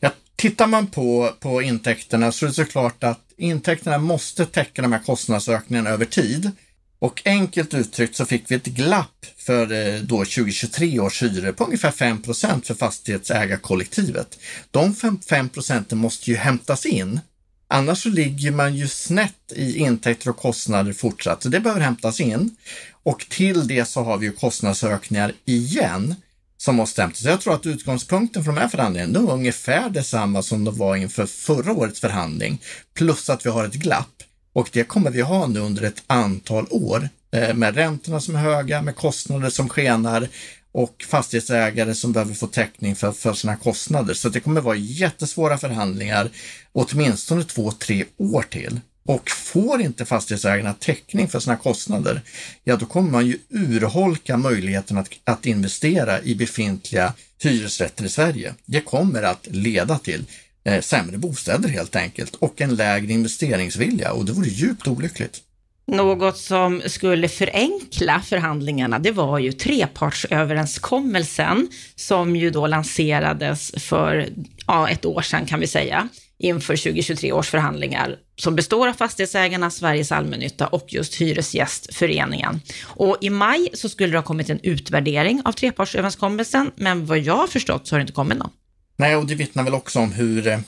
Ja, 0.00 0.10
tittar 0.36 0.66
man 0.66 0.86
på, 0.86 1.32
på 1.40 1.62
intäkterna 1.62 2.32
så 2.32 2.44
är 2.44 2.48
det 2.48 2.54
såklart 2.54 3.04
att 3.04 3.32
intäkterna 3.36 3.98
måste 3.98 4.46
täcka 4.46 4.82
de 4.82 4.92
här 4.92 5.02
kostnadsökningarna 5.06 5.90
över 5.90 6.04
tid. 6.04 6.50
Och 6.98 7.22
enkelt 7.24 7.74
uttryckt 7.74 8.16
så 8.16 8.26
fick 8.26 8.50
vi 8.50 8.54
ett 8.54 8.64
glapp 8.64 9.26
för 9.36 9.72
eh, 9.72 10.00
då 10.00 10.16
2023 10.16 11.00
års 11.00 11.22
hyror 11.22 11.52
på 11.52 11.64
ungefär 11.64 11.90
5% 11.90 12.62
för 12.64 12.74
fastighetsägarkollektivet. 12.74 14.38
De 14.70 14.94
5 15.28 15.48
procenten 15.48 15.98
måste 15.98 16.30
ju 16.30 16.36
hämtas 16.36 16.86
in. 16.86 17.20
Annars 17.68 18.02
så 18.02 18.08
ligger 18.08 18.50
man 18.50 18.76
ju 18.76 18.88
snett 18.88 19.52
i 19.54 19.78
intäkter 19.78 20.30
och 20.30 20.36
kostnader 20.36 20.92
fortsatt, 20.92 21.42
så 21.42 21.48
det 21.48 21.60
behöver 21.60 21.80
hämtas 21.80 22.20
in. 22.20 22.56
Och 23.02 23.26
till 23.28 23.66
det 23.66 23.84
så 23.84 24.02
har 24.02 24.18
vi 24.18 24.26
ju 24.26 24.32
kostnadsökningar 24.32 25.32
igen 25.44 26.14
som 26.56 26.76
måste 26.76 27.02
hämtas. 27.02 27.22
Så 27.22 27.28
Jag 27.28 27.40
tror 27.40 27.54
att 27.54 27.66
utgångspunkten 27.66 28.44
för 28.44 28.52
de 28.52 28.60
här 28.60 28.68
förhandlingarna 28.68 29.18
är 29.18 29.32
ungefär 29.32 29.90
detsamma 29.90 30.42
som 30.42 30.64
det 30.64 30.70
var 30.70 30.96
inför 30.96 31.26
förra 31.26 31.72
årets 31.72 32.00
förhandling, 32.00 32.62
plus 32.94 33.30
att 33.30 33.46
vi 33.46 33.50
har 33.50 33.64
ett 33.64 33.74
glapp. 33.74 34.22
Och 34.58 34.70
det 34.72 34.84
kommer 34.84 35.10
vi 35.10 35.20
ha 35.20 35.46
nu 35.46 35.60
under 35.60 35.82
ett 35.82 36.02
antal 36.06 36.66
år 36.70 37.08
eh, 37.32 37.54
med 37.54 37.74
räntorna 37.74 38.20
som 38.20 38.34
är 38.34 38.38
höga, 38.38 38.82
med 38.82 38.96
kostnader 38.96 39.50
som 39.50 39.68
skenar 39.68 40.28
och 40.72 41.04
fastighetsägare 41.08 41.94
som 41.94 42.12
behöver 42.12 42.34
få 42.34 42.46
täckning 42.46 42.96
för, 42.96 43.12
för 43.12 43.32
sina 43.32 43.56
kostnader. 43.56 44.14
Så 44.14 44.28
det 44.28 44.40
kommer 44.40 44.60
vara 44.60 44.76
jättesvåra 44.76 45.58
förhandlingar, 45.58 46.30
åtminstone 46.72 47.44
två, 47.44 47.72
tre 47.72 48.04
år 48.16 48.42
till. 48.42 48.80
Och 49.06 49.30
får 49.30 49.80
inte 49.80 50.04
fastighetsägarna 50.04 50.74
täckning 50.74 51.28
för 51.28 51.40
sina 51.40 51.56
kostnader, 51.56 52.20
ja 52.64 52.76
då 52.76 52.86
kommer 52.86 53.10
man 53.10 53.26
ju 53.26 53.38
urholka 53.48 54.36
möjligheten 54.36 54.98
att, 54.98 55.08
att 55.24 55.46
investera 55.46 56.22
i 56.22 56.34
befintliga 56.34 57.12
hyresrätter 57.42 58.04
i 58.04 58.08
Sverige. 58.08 58.54
Det 58.64 58.80
kommer 58.80 59.22
att 59.22 59.46
leda 59.50 59.98
till 59.98 60.24
eh, 60.64 60.80
sämre 60.80 61.18
bostäder 61.18 61.68
helt 61.68 61.96
enkelt 61.96 62.34
och 62.34 62.60
en 62.60 62.74
lägre 62.74 63.12
investeringsvilja 63.12 64.12
och 64.12 64.24
det 64.24 64.32
vore 64.32 64.48
djupt 64.48 64.88
olyckligt. 64.88 65.40
Något 65.86 66.38
som 66.38 66.82
skulle 66.86 67.28
förenkla 67.28 68.20
förhandlingarna, 68.20 68.98
det 68.98 69.10
var 69.10 69.38
ju 69.38 69.52
trepartsöverenskommelsen 69.52 71.68
som 71.96 72.36
ju 72.36 72.50
då 72.50 72.66
lanserades 72.66 73.72
för 73.76 74.28
ja, 74.66 74.88
ett 74.88 75.04
år 75.04 75.22
sedan 75.22 75.46
kan 75.46 75.60
vi 75.60 75.66
säga 75.66 76.08
inför 76.38 76.76
2023 76.76 77.32
års 77.32 77.50
förhandlingar 77.50 78.16
som 78.36 78.56
består 78.56 78.88
av 78.88 78.92
Fastighetsägarna, 78.92 79.70
Sveriges 79.70 80.12
allmännytta 80.12 80.66
och 80.66 80.84
just 80.88 81.14
Hyresgästföreningen. 81.14 82.60
Och 82.84 83.16
i 83.20 83.30
maj 83.30 83.68
så 83.74 83.88
skulle 83.88 84.12
det 84.12 84.18
ha 84.18 84.22
kommit 84.22 84.50
en 84.50 84.60
utvärdering 84.62 85.42
av 85.44 85.52
trepartsöverenskommelsen, 85.52 86.70
men 86.76 87.06
vad 87.06 87.18
jag 87.18 87.36
har 87.36 87.46
förstått 87.46 87.86
så 87.86 87.94
har 87.94 87.98
det 87.98 88.02
inte 88.02 88.12
kommit 88.12 88.38
någon. 88.38 88.50
Nej, 88.98 89.16
och 89.16 89.26
det 89.26 89.34
vittnar 89.34 89.64
väl 89.64 89.74
också 89.74 89.98
om 89.98 90.12
hur, 90.12 90.46
eh, 90.46 90.60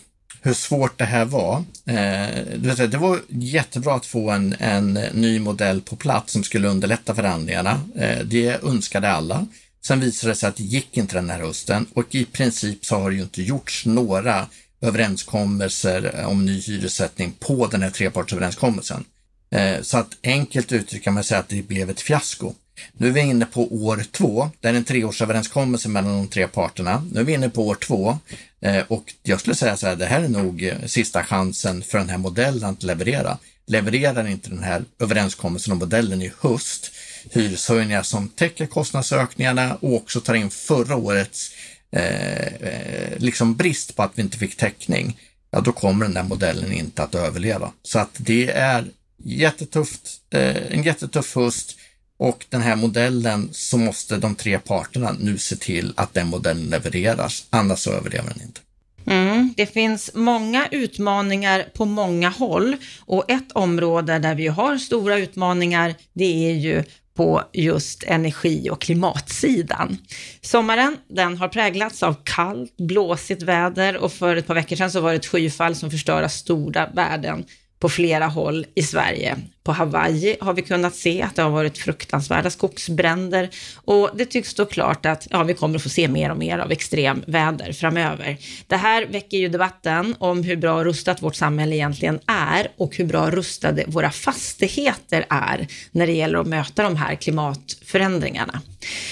hur 0.42 0.54
svårt 0.54 0.98
det 0.98 1.04
här 1.04 1.24
var. 1.24 1.56
Eh, 1.86 2.88
det 2.88 2.98
var 2.98 3.20
jättebra 3.28 3.94
att 3.94 4.06
få 4.06 4.30
en, 4.30 4.56
en 4.58 4.92
ny 4.94 5.38
modell 5.38 5.80
på 5.80 5.96
plats 5.96 6.32
som 6.32 6.44
skulle 6.44 6.68
underlätta 6.68 7.14
förhandlingarna. 7.14 7.80
Eh, 7.96 8.18
det 8.24 8.62
önskade 8.62 9.10
alla. 9.10 9.46
Sen 9.86 10.00
visade 10.00 10.32
det 10.32 10.36
sig 10.36 10.48
att 10.48 10.56
det 10.56 10.62
gick 10.62 10.96
inte 10.96 11.14
den 11.14 11.30
här 11.30 11.40
hösten 11.40 11.86
och 11.94 12.14
i 12.14 12.24
princip 12.24 12.86
så 12.86 12.96
har 12.96 13.10
det 13.10 13.16
ju 13.16 13.22
inte 13.22 13.42
gjorts 13.42 13.86
några 13.86 14.46
överenskommelser 14.80 16.24
om 16.26 16.46
ny 16.46 16.60
hyressättning 16.60 17.32
på 17.38 17.66
den 17.66 17.82
här 17.82 17.90
trepartsöverenskommelsen. 17.90 19.04
Eh, 19.50 19.82
så 19.82 19.98
att 19.98 20.16
enkelt 20.22 20.72
uttryckt 20.72 21.04
kan 21.04 21.14
man 21.14 21.24
säga 21.24 21.40
att 21.40 21.48
det 21.48 21.68
blev 21.68 21.90
ett 21.90 22.00
fiasko. 22.00 22.54
Nu 22.92 23.08
är 23.08 23.12
vi 23.12 23.20
inne 23.20 23.46
på 23.46 23.74
år 23.84 24.04
två, 24.10 24.50
det 24.60 24.68
är 24.68 24.74
en 24.74 24.84
treårsöverenskommelse 24.84 25.88
mellan 25.88 26.16
de 26.16 26.28
tre 26.28 26.46
parterna. 26.46 27.06
Nu 27.12 27.20
är 27.20 27.24
vi 27.24 27.32
inne 27.32 27.50
på 27.50 27.66
år 27.66 27.74
två 27.74 28.18
eh, 28.60 28.84
och 28.88 29.14
jag 29.22 29.40
skulle 29.40 29.56
säga 29.56 29.76
så 29.76 29.86
här, 29.86 29.96
det 29.96 30.06
här 30.06 30.22
är 30.22 30.28
nog 30.28 30.62
eh, 30.62 30.74
sista 30.86 31.24
chansen 31.24 31.82
för 31.82 31.98
den 31.98 32.08
här 32.08 32.18
modellen 32.18 32.64
att 32.64 32.82
leverera. 32.82 33.38
Levererar 33.66 34.28
inte 34.28 34.50
den 34.50 34.62
här 34.62 34.84
överenskommelsen 34.98 35.72
och 35.72 35.78
modellen 35.78 36.22
i 36.22 36.32
höst 36.40 36.92
hyreshöjningar 37.30 38.02
som 38.02 38.28
täcker 38.28 38.66
kostnadsökningarna 38.66 39.74
och 39.74 39.94
också 39.94 40.20
tar 40.20 40.34
in 40.34 40.50
förra 40.50 40.96
årets 40.96 41.50
Eh, 41.92 42.46
eh, 42.46 43.18
liksom 43.18 43.56
brist 43.56 43.96
på 43.96 44.02
att 44.02 44.12
vi 44.14 44.22
inte 44.22 44.38
fick 44.38 44.56
täckning, 44.56 45.20
ja 45.50 45.60
då 45.60 45.72
kommer 45.72 46.04
den 46.04 46.14
där 46.14 46.22
modellen 46.22 46.72
inte 46.72 47.02
att 47.02 47.14
överleva. 47.14 47.72
Så 47.82 47.98
att 47.98 48.10
det 48.18 48.50
är 48.50 48.84
jättetufft, 49.24 50.20
eh, 50.30 50.72
en 50.72 50.82
jättetuff 50.82 51.36
höst 51.36 51.76
och 52.20 52.46
den 52.48 52.60
här 52.60 52.76
modellen 52.76 53.48
så 53.52 53.78
måste 53.78 54.16
de 54.16 54.34
tre 54.34 54.58
parterna 54.58 55.16
nu 55.20 55.38
se 55.38 55.56
till 55.56 55.92
att 55.96 56.14
den 56.14 56.26
modellen 56.26 56.66
levereras, 56.70 57.46
annars 57.50 57.78
så 57.78 57.90
överlever 57.92 58.28
den 58.28 58.42
inte. 58.42 58.60
Mm, 59.06 59.54
det 59.56 59.66
finns 59.66 60.10
många 60.14 60.66
utmaningar 60.70 61.66
på 61.74 61.84
många 61.84 62.28
håll 62.28 62.76
och 63.00 63.30
ett 63.30 63.52
område 63.52 64.18
där 64.18 64.34
vi 64.34 64.46
har 64.46 64.76
stora 64.76 65.18
utmaningar, 65.18 65.94
det 66.12 66.48
är 66.48 66.54
ju 66.54 66.84
på 67.14 67.42
just 67.52 68.02
energi 68.02 68.70
och 68.70 68.80
klimatsidan. 68.80 69.98
Sommaren 70.40 70.96
den 71.08 71.36
har 71.36 71.48
präglats 71.48 72.02
av 72.02 72.16
kallt, 72.24 72.76
blåsigt 72.76 73.42
väder 73.42 73.96
och 73.96 74.12
för 74.12 74.36
ett 74.36 74.46
par 74.46 74.54
veckor 74.54 74.76
sedan 74.76 74.90
så 74.90 75.00
var 75.00 75.10
det 75.10 75.16
ett 75.16 75.26
skyfall 75.26 75.74
som 75.74 75.90
förstörde 75.90 76.28
stora 76.28 76.86
värden 76.94 77.44
på 77.78 77.88
flera 77.88 78.26
håll 78.26 78.66
i 78.74 78.82
Sverige. 78.82 79.36
På 79.62 79.72
Hawaii 79.72 80.36
har 80.40 80.54
vi 80.54 80.62
kunnat 80.62 80.94
se 80.94 81.22
att 81.22 81.36
det 81.36 81.42
har 81.42 81.50
varit 81.50 81.78
fruktansvärda 81.78 82.50
skogsbränder 82.50 83.50
och 83.74 84.10
det 84.14 84.24
tycks 84.24 84.50
stå 84.50 84.66
klart 84.66 85.06
att 85.06 85.26
ja, 85.30 85.42
vi 85.42 85.54
kommer 85.54 85.76
att 85.76 85.82
få 85.82 85.88
se 85.88 86.08
mer 86.08 86.30
och 86.30 86.36
mer 86.36 86.58
av 86.58 86.72
extremväder 86.72 87.72
framöver. 87.72 88.36
Det 88.66 88.76
här 88.76 89.06
väcker 89.06 89.36
ju 89.36 89.48
debatten 89.48 90.16
om 90.18 90.42
hur 90.42 90.56
bra 90.56 90.84
rustat 90.84 91.22
vårt 91.22 91.36
samhälle 91.36 91.76
egentligen 91.76 92.20
är 92.26 92.68
och 92.76 92.96
hur 92.96 93.04
bra 93.04 93.30
rustade 93.30 93.84
våra 93.86 94.10
fastigheter 94.10 95.26
är 95.30 95.66
när 95.90 96.06
det 96.06 96.12
gäller 96.12 96.38
att 96.38 96.46
möta 96.46 96.82
de 96.82 96.96
här 96.96 97.14
klimatförändringarna. 97.14 98.60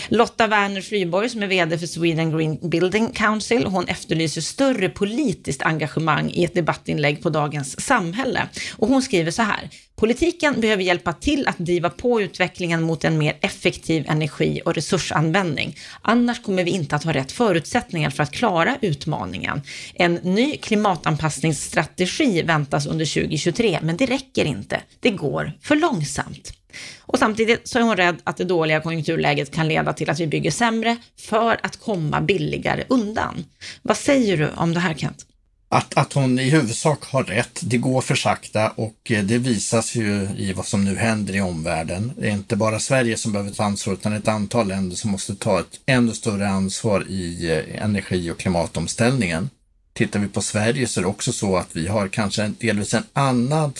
Lotta 0.08 0.46
Werner 0.46 0.80
Flyborg 0.80 1.28
som 1.28 1.42
är 1.42 1.46
VD 1.46 1.78
för 1.78 1.86
Sweden 1.86 2.36
Green 2.36 2.58
Building 2.62 3.08
Council, 3.08 3.66
hon 3.66 3.88
efterlyser 3.88 4.40
större 4.40 4.88
politiskt 4.88 5.62
engagemang 5.62 6.30
i 6.30 6.44
ett 6.44 6.54
debattinlägg 6.54 7.22
på 7.22 7.30
Dagens 7.30 7.80
Samhälle. 7.80 8.48
Och 8.76 8.88
hon 8.88 9.02
skriver 9.02 9.30
så 9.30 9.42
här, 9.42 9.70
Politiken 9.98 10.60
behöver 10.60 10.82
hjälpa 10.82 11.12
till 11.12 11.48
att 11.48 11.58
driva 11.58 11.90
på 11.90 12.20
utvecklingen 12.20 12.82
mot 12.82 13.04
en 13.04 13.18
mer 13.18 13.36
effektiv 13.40 14.04
energi 14.08 14.60
och 14.64 14.74
resursanvändning. 14.74 15.76
Annars 16.02 16.42
kommer 16.42 16.64
vi 16.64 16.70
inte 16.70 16.96
att 16.96 17.04
ha 17.04 17.12
rätt 17.12 17.32
förutsättningar 17.32 18.10
för 18.10 18.22
att 18.22 18.32
klara 18.32 18.76
utmaningen. 18.80 19.62
En 19.94 20.14
ny 20.14 20.56
klimatanpassningsstrategi 20.56 22.42
väntas 22.42 22.86
under 22.86 23.04
2023, 23.04 23.78
men 23.82 23.96
det 23.96 24.06
räcker 24.06 24.44
inte. 24.44 24.80
Det 25.00 25.10
går 25.10 25.52
för 25.62 25.76
långsamt. 25.76 26.52
Och 27.00 27.18
samtidigt 27.18 27.68
så 27.68 27.78
är 27.78 27.82
hon 27.82 27.96
rädd 27.96 28.16
att 28.24 28.36
det 28.36 28.44
dåliga 28.44 28.80
konjunkturläget 28.80 29.54
kan 29.54 29.68
leda 29.68 29.92
till 29.92 30.10
att 30.10 30.20
vi 30.20 30.26
bygger 30.26 30.50
sämre 30.50 30.96
för 31.20 31.60
att 31.62 31.76
komma 31.76 32.20
billigare 32.20 32.84
undan. 32.88 33.44
Vad 33.82 33.96
säger 33.96 34.36
du 34.36 34.48
om 34.56 34.74
det 34.74 34.80
här 34.80 34.94
Kent? 34.94 35.26
Att, 35.68 35.96
att 35.96 36.12
hon 36.12 36.38
i 36.38 36.50
huvudsak 36.50 37.04
har 37.04 37.24
rätt. 37.24 37.60
Det 37.62 37.78
går 37.78 38.00
för 38.00 38.14
sakta 38.14 38.68
och 38.70 39.10
eh, 39.10 39.24
det 39.24 39.38
visas 39.38 39.94
ju 39.94 40.28
i 40.36 40.52
vad 40.52 40.66
som 40.66 40.84
nu 40.84 40.96
händer 40.96 41.36
i 41.36 41.40
omvärlden. 41.40 42.12
Det 42.16 42.28
är 42.28 42.32
inte 42.32 42.56
bara 42.56 42.80
Sverige 42.80 43.16
som 43.16 43.32
behöver 43.32 43.50
ta 43.50 43.64
ansvar 43.64 43.94
utan 43.94 44.12
ett 44.12 44.28
antal 44.28 44.68
länder 44.68 44.96
som 44.96 45.10
måste 45.10 45.34
ta 45.34 45.60
ett 45.60 45.80
ännu 45.86 46.14
större 46.14 46.48
ansvar 46.48 47.06
i 47.08 47.50
eh, 47.50 47.84
energi 47.84 48.30
och 48.30 48.38
klimatomställningen. 48.38 49.50
Tittar 49.92 50.20
vi 50.20 50.28
på 50.28 50.42
Sverige 50.42 50.86
så 50.86 51.00
är 51.00 51.02
det 51.02 51.08
också 51.08 51.32
så 51.32 51.56
att 51.56 51.76
vi 51.76 51.86
har 51.86 52.08
kanske 52.08 52.52
delvis 52.58 52.94
en 52.94 53.04
annan 53.12 53.72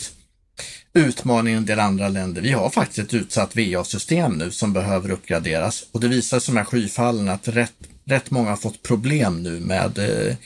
utmaning 0.95 1.53
än 1.53 1.59
en 1.59 1.67
del 1.67 1.81
andra 1.81 2.09
länder. 2.09 2.43
Vi 2.43 2.53
har 2.53 2.71
faktiskt 2.71 2.99
ett 2.99 3.15
utsatt 3.15 3.57
VA-system 3.57 4.33
nu 4.33 4.51
som 4.51 4.73
behöver 4.73 5.11
uppgraderas 5.11 5.85
och 5.93 6.01
det 6.01 6.09
visar 6.09 6.41
sig 6.41 6.55
med 6.55 6.69
skyfallen 6.69 7.29
att 7.29 7.49
rätt, 7.49 7.75
rätt 8.05 8.31
många 8.31 8.51
har 8.51 8.57
fått 8.57 8.83
problem 8.83 9.43
nu 9.43 9.61
med 9.61 9.99
eh, 9.99 10.37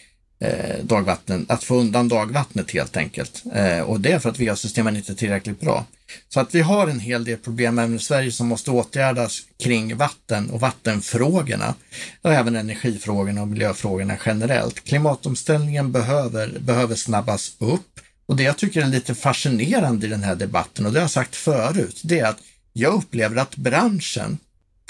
eh, 0.43 0.85
dagvatten, 0.85 1.47
att 1.49 1.65
få 1.65 1.75
undan 1.75 2.09
dagvattnet 2.09 2.71
helt 2.71 2.97
enkelt. 2.97 3.43
Eh, 3.55 3.81
och 3.81 4.01
det 4.01 4.13
är 4.13 4.19
för 4.19 4.31
att 4.31 4.41
VA-systemen 4.41 4.97
inte 4.97 5.13
är 5.13 5.17
tillräckligt 5.17 5.61
bra. 5.61 5.87
Så 6.29 6.41
att 6.41 6.55
vi 6.55 6.61
har 6.61 6.89
en 6.89 7.01
hel 7.01 7.25
del 7.25 7.39
problem 7.39 7.79
även 7.79 7.97
i 7.97 7.99
Sverige 7.99 8.33
som 8.33 8.47
måste 8.47 8.71
åtgärdas 8.71 9.43
kring 9.63 9.97
vatten 9.97 10.51
och 10.51 10.61
vattenfrågorna 10.61 11.75
och 12.23 12.33
även 12.33 12.57
energifrågorna 12.57 13.43
och 13.43 13.49
miljöfrågorna 13.49 14.17
generellt. 14.27 14.85
Klimatomställningen 14.85 15.93
behöver, 15.93 16.59
behöver 16.59 16.95
snabbas 16.95 17.57
upp 17.59 18.01
och 18.27 18.37
det 18.37 18.43
jag 18.43 18.57
tycker 18.57 18.83
är 18.83 18.87
lite 18.87 19.15
fascinerande 19.15 20.07
i 20.07 20.11
den 20.11 20.23
här 20.23 20.35
debatten 20.35 20.87
och 20.87 20.93
det 20.93 20.99
har 20.99 21.05
jag 21.05 21.11
sagt 21.11 21.37
förut, 21.37 22.01
det 22.05 22.21
är 22.21 22.27
att 22.27 22.39
jag 22.73 22.95
upplever 22.95 23.37
att 23.37 23.57
branschen, 23.57 24.39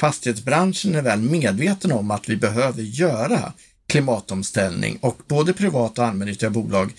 fastighetsbranschen 0.00 0.94
är 0.94 1.02
väl 1.02 1.20
medveten 1.20 1.92
om 1.92 2.10
att 2.10 2.28
vi 2.28 2.36
behöver 2.36 2.82
göra 2.82 3.52
klimatomställning 3.92 4.98
och 5.00 5.20
både 5.28 5.52
privata 5.52 6.02
och 6.02 6.08
allmännyttiga 6.08 6.50
bolag 6.50 6.92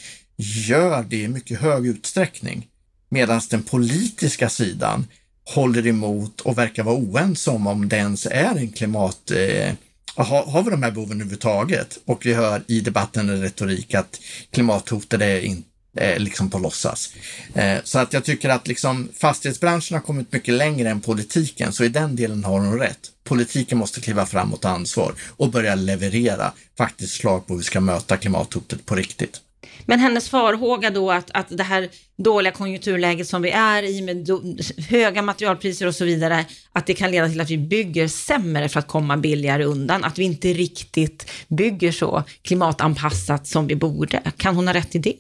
gör 0.68 1.04
det 1.04 1.18
i 1.18 1.28
mycket 1.28 1.60
hög 1.60 1.88
utsträckning. 1.88 2.68
Medan 3.10 3.42
den 3.50 3.64
politiska 3.64 4.50
sidan 4.50 5.08
håller 5.46 5.88
emot 5.88 6.42
och 6.42 6.58
verkar 6.58 6.84
vara 6.84 6.96
oense 6.96 7.52
om 7.52 7.68
om 7.68 7.90
det 7.90 7.96
ens 7.96 8.26
är 8.26 8.56
en 8.56 8.72
klimat... 8.72 9.32
Eh, 9.32 9.74
har, 10.16 10.46
har 10.46 10.64
vi 10.64 10.72
de 10.72 10.84
här 10.84 10.92
behoven 10.92 11.18
överhuvudtaget? 11.18 12.00
Och 12.06 12.26
vi 12.26 12.34
hör 12.34 12.64
i 12.68 12.82
debatten 12.82 13.30
en 13.30 13.42
retorik 13.42 13.94
att 13.94 14.20
klimathotet 14.52 15.22
är 15.22 15.40
inte 15.40 15.68
eh, 15.98 16.20
liksom 16.20 16.50
på 16.50 16.60
låtsas. 16.60 17.14
Eh, 17.54 17.78
så 17.84 18.00
att 18.00 18.14
jag 18.14 18.24
tycker 18.24 18.50
att 18.50 18.68
liksom 18.68 19.10
fastighetsbranschen 19.18 19.96
har 19.96 20.02
kommit 20.02 20.32
mycket 20.32 20.54
längre 20.54 20.90
än 20.90 21.02
politiken, 21.02 21.74
så 21.74 21.84
i 21.84 21.90
den 21.90 22.16
delen 22.16 22.44
har 22.44 22.60
hon 22.60 22.80
rätt. 22.80 23.00
Politiken 23.24 23.78
måste 23.78 24.02
kliva 24.02 24.26
fram 24.26 24.54
och 24.54 24.62
ta 24.62 24.70
ansvar 24.70 25.14
och 25.38 25.50
börja 25.50 25.76
leverera 25.76 26.54
faktiskt 26.78 27.14
slag 27.16 27.48
på 27.48 27.54
hur 27.54 27.60
vi 27.60 27.66
ska 27.66 27.82
möta 27.82 28.18
klimathotet 28.18 28.86
på 28.86 28.96
riktigt. 28.96 29.42
Men 29.86 30.00
hennes 30.00 30.30
farhåga 30.30 30.90
då 30.90 31.12
att, 31.12 31.32
att 31.32 31.58
det 31.58 31.64
här 31.64 31.90
dåliga 32.18 32.54
konjunkturläget 32.54 33.28
som 33.28 33.42
vi 33.42 33.50
är 33.50 33.84
i 33.84 34.02
med 34.02 34.18
do, 34.18 34.42
höga 34.90 35.22
materialpriser 35.22 35.88
och 35.88 35.96
så 35.96 36.06
vidare, 36.06 36.46
att 36.72 36.86
det 36.86 36.94
kan 36.94 37.12
leda 37.12 37.30
till 37.30 37.42
att 37.42 37.50
vi 37.50 37.58
bygger 37.58 38.08
sämre 38.08 38.70
för 38.70 38.80
att 38.80 38.88
komma 38.88 39.18
billigare 39.18 39.64
undan, 39.64 40.04
att 40.04 40.20
vi 40.20 40.24
inte 40.24 40.48
riktigt 40.48 41.30
bygger 41.48 41.92
så 41.92 42.24
klimatanpassat 42.42 43.48
som 43.48 43.68
vi 43.68 43.76
borde. 43.76 44.22
Kan 44.38 44.56
hon 44.56 44.68
ha 44.68 44.74
rätt 44.74 44.96
i 44.96 45.00
det? 45.00 45.18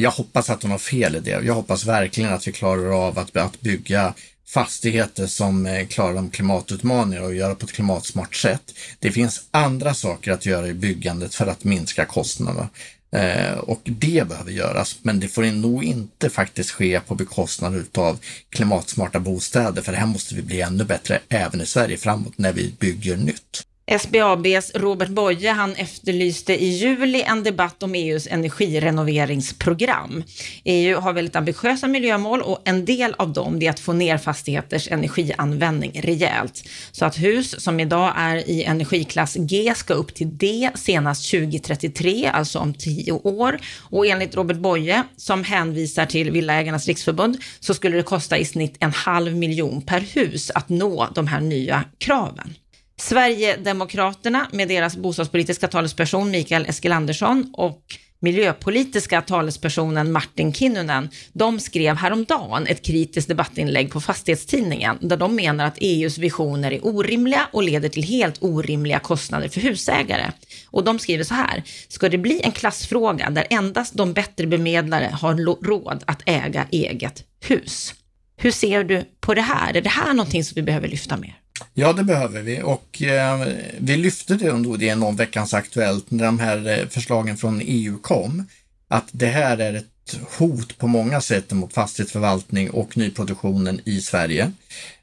Jag 0.00 0.10
hoppas 0.10 0.50
att 0.50 0.62
hon 0.62 0.70
har 0.70 0.78
fel 0.78 1.16
i 1.16 1.20
det. 1.20 1.30
Jag 1.30 1.54
hoppas 1.54 1.86
verkligen 1.86 2.32
att 2.32 2.48
vi 2.48 2.52
klarar 2.52 3.06
av 3.06 3.18
att, 3.18 3.36
att 3.36 3.60
bygga 3.60 4.14
fastigheter 4.46 5.26
som 5.26 5.66
eh, 5.66 5.86
klarar 5.86 6.14
de 6.14 6.30
klimatutmaningar 6.30 7.22
och 7.22 7.34
göra 7.34 7.54
på 7.54 7.66
ett 7.66 7.72
klimatsmart 7.72 8.34
sätt. 8.34 8.74
Det 8.98 9.12
finns 9.12 9.42
andra 9.50 9.94
saker 9.94 10.32
att 10.32 10.46
göra 10.46 10.68
i 10.68 10.74
byggandet 10.74 11.34
för 11.34 11.46
att 11.46 11.64
minska 11.64 12.04
kostnaderna. 12.04 12.68
Eh, 13.10 13.58
och 13.58 13.80
det 13.84 14.28
behöver 14.28 14.50
göras, 14.50 14.98
men 15.02 15.20
det 15.20 15.28
får 15.28 15.42
nog 15.42 15.84
inte 15.84 16.30
faktiskt 16.30 16.70
ske 16.70 17.00
på 17.00 17.14
bekostnad 17.14 17.76
utav 17.76 18.18
klimatsmarta 18.50 19.20
bostäder, 19.20 19.82
för 19.82 19.92
här 19.92 20.06
måste 20.06 20.34
vi 20.34 20.42
bli 20.42 20.60
ännu 20.60 20.84
bättre 20.84 21.20
även 21.28 21.60
i 21.60 21.66
Sverige 21.66 21.96
framåt 21.96 22.38
när 22.38 22.52
vi 22.52 22.74
bygger 22.78 23.16
nytt. 23.16 23.64
SBABs 23.88 24.72
Robert 24.74 25.08
Boye 25.08 25.50
han 25.50 25.74
efterlyste 25.74 26.62
i 26.64 26.68
juli 26.68 27.22
en 27.22 27.42
debatt 27.42 27.82
om 27.82 27.94
EUs 27.94 28.26
energirenoveringsprogram. 28.26 30.24
EU 30.64 31.00
har 31.00 31.12
väldigt 31.12 31.36
ambitiösa 31.36 31.88
miljömål 31.88 32.42
och 32.42 32.62
en 32.64 32.84
del 32.84 33.14
av 33.18 33.32
dem 33.32 33.62
är 33.62 33.70
att 33.70 33.80
få 33.80 33.92
ner 33.92 34.18
fastigheters 34.18 34.88
energianvändning 34.88 36.00
rejält. 36.04 36.68
Så 36.92 37.04
att 37.04 37.18
hus 37.18 37.64
som 37.64 37.80
idag 37.80 38.12
är 38.16 38.36
i 38.50 38.64
energiklass 38.64 39.34
G 39.34 39.72
ska 39.76 39.94
upp 39.94 40.14
till 40.14 40.38
D 40.38 40.70
senast 40.74 41.30
2033, 41.30 42.30
alltså 42.32 42.58
om 42.58 42.74
tio 42.74 43.12
år. 43.12 43.58
Och 43.80 44.06
enligt 44.06 44.34
Robert 44.34 44.58
Boye, 44.58 45.02
som 45.16 45.44
hänvisar 45.44 46.06
till 46.06 46.30
Villaägarnas 46.30 46.86
riksförbund, 46.86 47.36
så 47.60 47.74
skulle 47.74 47.96
det 47.96 48.02
kosta 48.02 48.38
i 48.38 48.44
snitt 48.44 48.76
en 48.80 48.92
halv 48.92 49.36
miljon 49.36 49.82
per 49.82 50.00
hus 50.00 50.50
att 50.54 50.68
nå 50.68 51.08
de 51.14 51.26
här 51.26 51.40
nya 51.40 51.84
kraven. 51.98 52.54
Sverigedemokraterna 53.00 54.48
med 54.52 54.68
deras 54.68 54.96
bostadspolitiska 54.96 55.68
talesperson 55.68 56.30
Mikael 56.30 56.66
Eskilandersson 56.66 57.50
och 57.52 57.82
miljöpolitiska 58.20 59.22
talespersonen 59.22 60.12
Martin 60.12 60.52
Kinnunen, 60.52 61.08
de 61.32 61.60
skrev 61.60 61.96
häromdagen 61.96 62.66
ett 62.66 62.82
kritiskt 62.82 63.28
debattinlägg 63.28 63.92
på 63.92 64.00
Fastighetstidningen 64.00 64.98
där 65.00 65.16
de 65.16 65.36
menar 65.36 65.64
att 65.64 65.78
EUs 65.80 66.18
visioner 66.18 66.72
är 66.72 66.86
orimliga 66.86 67.48
och 67.52 67.62
leder 67.62 67.88
till 67.88 68.02
helt 68.02 68.42
orimliga 68.42 68.98
kostnader 68.98 69.48
för 69.48 69.60
husägare. 69.60 70.32
Och 70.70 70.84
de 70.84 70.98
skriver 70.98 71.24
så 71.24 71.34
här, 71.34 71.62
ska 71.88 72.08
det 72.08 72.18
bli 72.18 72.40
en 72.42 72.52
klassfråga 72.52 73.30
där 73.30 73.46
endast 73.50 73.94
de 73.94 74.12
bättre 74.12 74.46
bemedlare 74.46 75.10
har 75.12 75.64
råd 75.64 76.02
att 76.06 76.22
äga 76.26 76.66
eget 76.70 77.24
hus? 77.40 77.94
Hur 78.40 78.50
ser 78.50 78.84
du 78.84 79.04
på 79.20 79.34
det 79.34 79.42
här? 79.42 79.76
Är 79.76 79.80
det 79.80 79.88
här 79.88 80.14
någonting 80.14 80.44
som 80.44 80.54
vi 80.54 80.62
behöver 80.62 80.88
lyfta 80.88 81.16
mer? 81.16 81.38
Ja, 81.74 81.92
det 81.92 82.04
behöver 82.04 82.42
vi 82.42 82.62
och 82.62 83.02
eh, 83.02 83.46
vi 83.78 83.96
lyfte 83.96 84.34
det 84.34 84.50
under 84.50 84.76
det 84.76 84.94
någon 84.94 85.16
veckans 85.16 85.54
Aktuellt 85.54 86.10
när 86.10 86.24
de 86.24 86.38
här 86.38 86.78
eh, 86.78 86.88
förslagen 86.88 87.36
från 87.36 87.62
EU 87.64 87.98
kom. 87.98 88.46
Att 88.88 89.08
det 89.12 89.26
här 89.26 89.58
är 89.58 89.74
ett 89.74 90.18
hot 90.38 90.78
på 90.78 90.86
många 90.86 91.20
sätt 91.20 91.52
mot 91.52 91.72
fastighetsförvaltning 91.72 92.70
och 92.70 92.96
nyproduktionen 92.96 93.80
i 93.84 94.00
Sverige. 94.00 94.52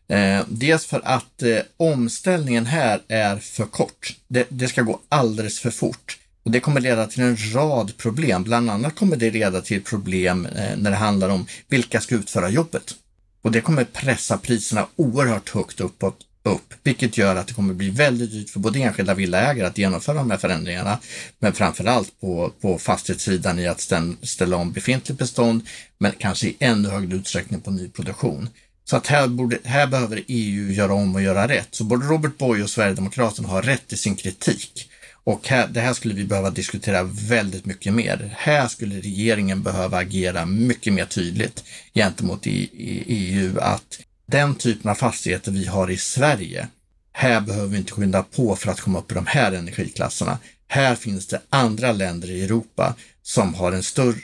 Eh, 0.08 0.44
dels 0.48 0.86
för 0.86 1.01
att 1.04 1.44
eh, 1.44 1.58
omställningen 1.77 2.65
här 2.65 3.01
är 3.08 3.38
för 3.38 3.65
kort. 3.65 4.15
Det, 4.27 4.46
det, 4.50 4.68
ska 4.68 4.82
gå 4.82 5.00
alldeles 5.10 5.60
för 5.60 5.72
fort. 5.72 6.18
Och 6.44 6.51
Det 6.51 6.60
kommer 6.60 6.82
leda 6.82 7.08
till 7.08 7.24
en 7.24 7.54
rad 7.54 7.98
problem. 7.98 8.44
Bland 8.44 8.70
annat 8.70 8.96
kommer 8.96 9.18
det 9.18 9.32
leda 9.32 9.62
till 9.62 9.84
problem 9.84 10.46
eh, 10.46 10.77
när 10.77 10.92
det 10.92 10.98
handlar 10.98 11.30
om 11.30 11.48
vilka 11.68 12.01
ska 12.01 12.15
utföra 12.15 12.50
jobbet. 12.50 12.96
Och 13.45 13.51
det 13.51 13.61
kommer 13.61 13.83
pressa 13.83 14.37
priserna 14.37 14.87
oerhört 14.95 15.49
högt 15.49 15.79
uppåt 15.79 16.17
upp, 16.43 16.73
vilket 16.83 17.17
gör 17.17 17.35
att 17.35 17.47
det 17.47 17.53
kommer 17.53 17.73
bli 17.73 17.89
väldigt 17.89 18.31
dyrt 18.31 18.49
för 18.49 18.59
både 18.59 18.79
enskilda 18.79 19.13
villaägare 19.13 19.67
att 19.67 19.77
genomföra 19.77 20.15
de 20.15 20.31
här 20.31 20.37
förändringarna, 20.37 20.99
men 21.39 21.53
framförallt 21.53 22.19
på, 22.21 22.51
på 22.61 22.77
fastighetssidan 22.77 23.59
i 23.59 23.67
att 23.67 23.91
ställa 24.21 24.57
om 24.57 24.71
befintligt 24.71 25.19
bestånd, 25.19 25.67
men 25.97 26.11
kanske 26.17 26.47
i 26.47 26.55
ännu 26.59 26.89
högre 26.89 27.15
utsträckning 27.15 27.61
på 27.61 27.71
nyproduktion. 27.71 28.49
Så 28.85 28.97
att 28.97 29.07
här, 29.07 29.27
borde, 29.27 29.57
här 29.63 29.87
behöver 29.87 30.23
EU 30.27 30.71
göra 30.71 30.93
om 30.93 31.15
och 31.15 31.21
göra 31.21 31.47
rätt. 31.47 31.67
Så 31.71 31.83
både 31.83 32.05
Robert 32.05 32.37
Boy 32.37 32.63
och 32.63 32.69
Sverigedemokraterna 32.69 33.47
har 33.47 33.61
rätt 33.61 33.93
i 33.93 33.97
sin 33.97 34.15
kritik. 34.15 34.89
Och 35.25 35.48
här, 35.48 35.67
det 35.67 35.82
här 35.82 35.94
skulle 35.94 36.13
vi 36.13 36.25
behöva 36.25 36.50
diskutera 36.50 37.03
väldigt 37.03 37.65
mycket 37.65 37.94
mer. 37.94 38.36
Här 38.38 38.67
skulle 38.67 39.00
regeringen 39.00 39.63
behöva 39.63 39.98
agera 39.98 40.46
mycket 40.46 40.94
mer 40.94 41.05
tydligt 41.05 41.63
gentemot 41.94 42.41
EU 42.44 43.60
att 43.60 44.00
den 44.25 44.55
typen 44.55 44.91
av 44.91 44.96
fastigheter 44.96 45.51
vi 45.51 45.65
har 45.65 45.91
i 45.91 45.98
Sverige, 45.98 46.67
här 47.13 47.41
behöver 47.41 47.67
vi 47.67 47.77
inte 47.77 47.91
skynda 47.91 48.24
på 48.24 48.55
för 48.55 48.72
att 48.72 48.82
komma 48.82 49.00
upp 49.00 49.12
i 49.12 49.15
de 49.15 49.25
här 49.25 49.51
energiklasserna. 49.51 50.38
Här 50.67 50.95
finns 50.95 51.28
det 51.28 51.41
andra 51.49 51.91
länder 51.91 52.32
i 52.32 52.43
Europa 52.43 52.95
som 53.23 53.54
har, 53.54 53.71
en 53.71 53.84
större, 53.84 54.15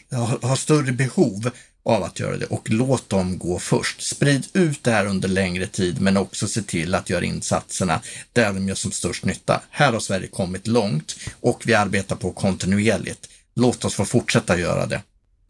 har 0.41 0.55
större 0.55 0.91
behov 0.91 1.51
av 1.83 2.03
att 2.03 2.19
göra 2.19 2.37
det 2.37 2.45
och 2.45 2.69
låt 2.69 3.09
dem 3.09 3.37
gå 3.37 3.59
först. 3.59 4.01
Sprid 4.01 4.47
ut 4.53 4.83
det 4.83 4.91
här 4.91 5.05
under 5.05 5.29
längre 5.29 5.67
tid 5.67 6.01
men 6.01 6.17
också 6.17 6.47
se 6.47 6.61
till 6.61 6.95
att 6.95 7.09
göra 7.09 7.25
insatserna 7.25 8.01
där 8.33 8.53
de 8.53 8.67
gör 8.67 8.75
som 8.75 8.91
störst 8.91 9.25
nytta. 9.25 9.61
Här 9.69 9.93
har 9.93 9.99
Sverige 9.99 10.27
kommit 10.27 10.67
långt 10.67 11.15
och 11.39 11.61
vi 11.65 11.73
arbetar 11.73 12.15
på 12.15 12.31
kontinuerligt. 12.31 13.29
Låt 13.55 13.85
oss 13.85 13.93
få 13.93 14.05
fortsätta 14.05 14.59
göra 14.59 14.85
det. 14.85 15.01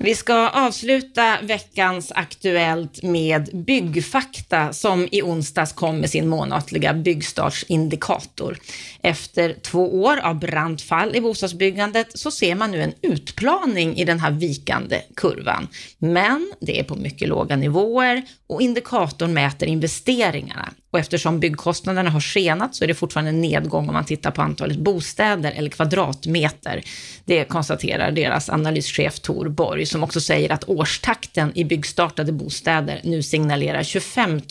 Vi 0.03 0.15
ska 0.15 0.49
avsluta 0.49 1.37
veckans 1.41 2.11
Aktuellt 2.15 3.03
med 3.03 3.49
Byggfakta 3.65 4.73
som 4.73 5.07
i 5.11 5.21
onsdags 5.21 5.73
kom 5.73 5.97
med 5.97 6.09
sin 6.09 6.27
månatliga 6.27 6.93
byggstartsindikator. 6.93 8.57
Efter 9.01 9.55
två 9.61 10.03
år 10.03 10.17
av 10.17 10.39
brant 10.39 10.81
fall 10.81 11.15
i 11.15 11.21
bostadsbyggandet 11.21 12.07
så 12.19 12.31
ser 12.31 12.55
man 12.55 12.71
nu 12.71 12.81
en 12.81 12.93
utplaning 13.01 13.97
i 13.97 14.05
den 14.05 14.19
här 14.19 14.31
vikande 14.31 15.01
kurvan. 15.15 15.67
Men 15.97 16.53
det 16.61 16.79
är 16.79 16.83
på 16.83 16.95
mycket 16.95 17.27
låga 17.27 17.55
nivåer 17.55 18.21
och 18.47 18.61
indikatorn 18.61 19.33
mäter 19.33 19.67
investeringarna. 19.67 20.73
Och 20.91 20.99
eftersom 20.99 21.39
byggkostnaderna 21.39 22.09
har 22.09 22.21
skenat 22.21 22.75
så 22.75 22.83
är 22.83 22.87
det 22.87 22.93
fortfarande 22.93 23.29
en 23.29 23.41
nedgång 23.41 23.87
om 23.87 23.93
man 23.93 24.05
tittar 24.05 24.31
på 24.31 24.41
antalet 24.41 24.77
bostäder 24.77 25.51
eller 25.51 25.69
kvadratmeter. 25.69 26.83
Det 27.25 27.45
konstaterar 27.45 28.11
deras 28.11 28.49
analyschef 28.49 29.19
Tor 29.19 29.49
Borg 29.49 29.85
som 29.85 30.03
också 30.03 30.21
säger 30.21 30.51
att 30.51 30.63
årstakten 30.63 31.51
i 31.55 31.65
byggstartade 31.65 32.31
bostäder 32.31 33.01
nu 33.03 33.23
signalerar 33.23 33.83
25 33.83 34.31
000 34.31 34.41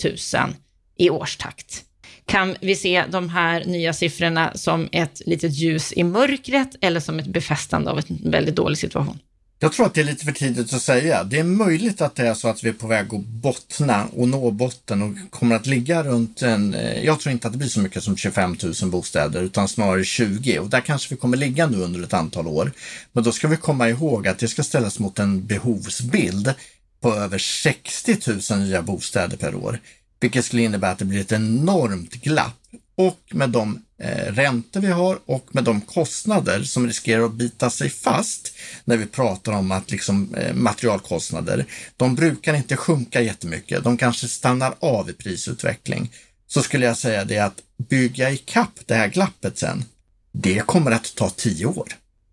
i 0.98 1.10
årstakt. 1.10 1.84
Kan 2.26 2.56
vi 2.60 2.76
se 2.76 3.04
de 3.10 3.28
här 3.28 3.64
nya 3.64 3.92
siffrorna 3.92 4.52
som 4.54 4.88
ett 4.92 5.22
litet 5.26 5.52
ljus 5.52 5.92
i 5.92 6.04
mörkret 6.04 6.76
eller 6.80 7.00
som 7.00 7.18
ett 7.18 7.26
befästande 7.26 7.90
av 7.90 7.98
en 7.98 8.30
väldigt 8.30 8.56
dålig 8.56 8.78
situation? 8.78 9.18
Jag 9.62 9.72
tror 9.72 9.86
att 9.86 9.94
det 9.94 10.00
är 10.00 10.04
lite 10.04 10.24
för 10.24 10.32
tidigt 10.32 10.72
att 10.72 10.82
säga. 10.82 11.24
Det 11.24 11.38
är 11.38 11.44
möjligt 11.44 12.00
att 12.00 12.14
det 12.14 12.26
är 12.26 12.34
så 12.34 12.48
att 12.48 12.64
vi 12.64 12.68
är 12.68 12.72
på 12.72 12.86
väg 12.86 13.14
att 13.14 13.20
bottna 13.20 14.06
och 14.06 14.28
nå 14.28 14.50
botten 14.50 15.02
och 15.02 15.30
kommer 15.30 15.56
att 15.56 15.66
ligga 15.66 16.02
runt 16.02 16.42
en, 16.42 16.74
eh, 16.74 17.04
jag 17.04 17.20
tror 17.20 17.32
inte 17.32 17.46
att 17.46 17.52
det 17.52 17.58
blir 17.58 17.68
så 17.68 17.80
mycket 17.80 18.02
som 18.02 18.16
25 18.16 18.56
000 18.82 18.90
bostäder 18.90 19.42
utan 19.42 19.68
snarare 19.68 20.04
20 20.04 20.58
och 20.58 20.70
där 20.70 20.80
kanske 20.80 21.14
vi 21.14 21.20
kommer 21.20 21.36
ligga 21.36 21.66
nu 21.66 21.76
under 21.76 22.02
ett 22.02 22.14
antal 22.14 22.46
år. 22.46 22.72
Men 23.12 23.24
då 23.24 23.32
ska 23.32 23.48
vi 23.48 23.56
komma 23.56 23.88
ihåg 23.88 24.28
att 24.28 24.38
det 24.38 24.48
ska 24.48 24.62
ställas 24.62 24.98
mot 24.98 25.18
en 25.18 25.46
behovsbild 25.46 26.54
på 27.00 27.14
över 27.14 27.38
60 27.38 28.16
000 28.50 28.60
nya 28.60 28.82
bostäder 28.82 29.36
per 29.36 29.54
år, 29.54 29.78
vilket 30.20 30.44
skulle 30.44 30.62
innebära 30.62 30.90
att 30.90 30.98
det 30.98 31.04
blir 31.04 31.20
ett 31.20 31.32
enormt 31.32 32.14
glapp 32.14 32.56
och 33.00 33.20
med 33.30 33.50
de 33.50 33.82
eh, 33.98 34.32
räntor 34.32 34.80
vi 34.80 34.90
har 34.90 35.18
och 35.26 35.48
med 35.54 35.64
de 35.64 35.80
kostnader 35.80 36.62
som 36.62 36.86
riskerar 36.86 37.24
att 37.24 37.32
bita 37.32 37.70
sig 37.70 37.90
fast 37.90 38.52
när 38.84 38.96
vi 38.96 39.06
pratar 39.06 39.52
om 39.52 39.72
att 39.72 39.90
liksom, 39.90 40.34
eh, 40.34 40.54
materialkostnader, 40.54 41.66
de 41.96 42.14
brukar 42.14 42.54
inte 42.54 42.76
sjunka 42.76 43.20
jättemycket. 43.20 43.84
De 43.84 43.96
kanske 43.96 44.28
stannar 44.28 44.74
av 44.80 45.10
i 45.10 45.12
prisutveckling. 45.12 46.12
Så 46.46 46.62
skulle 46.62 46.86
jag 46.86 46.96
säga 46.98 47.24
det 47.24 47.38
att 47.38 47.62
bygga 47.88 48.30
ikapp 48.30 48.80
det 48.86 48.94
här 48.94 49.08
glappet 49.08 49.58
sen, 49.58 49.84
det 50.32 50.66
kommer 50.66 50.90
att 50.90 51.14
ta 51.14 51.30
tio 51.30 51.66
år. 51.66 51.88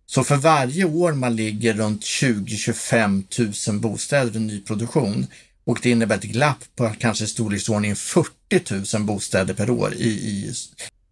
Så 0.05 0.23
för 0.23 0.35
varje 0.35 0.85
år 0.85 1.13
man 1.13 1.35
ligger 1.35 1.73
runt 1.73 2.01
20-25 2.01 3.71
000 3.71 3.79
bostäder 3.79 4.39
i 4.39 4.39
nyproduktion 4.39 5.27
och 5.67 5.79
det 5.81 5.89
innebär 5.89 6.15
ett 6.15 6.23
glapp 6.23 6.63
på 6.75 6.91
kanske 6.99 7.27
storleksordningen 7.27 7.95
40 7.95 8.95
000 8.97 9.03
bostäder 9.05 9.53
per 9.53 9.69
år 9.69 9.93
i, 9.93 10.07
i, 10.07 10.53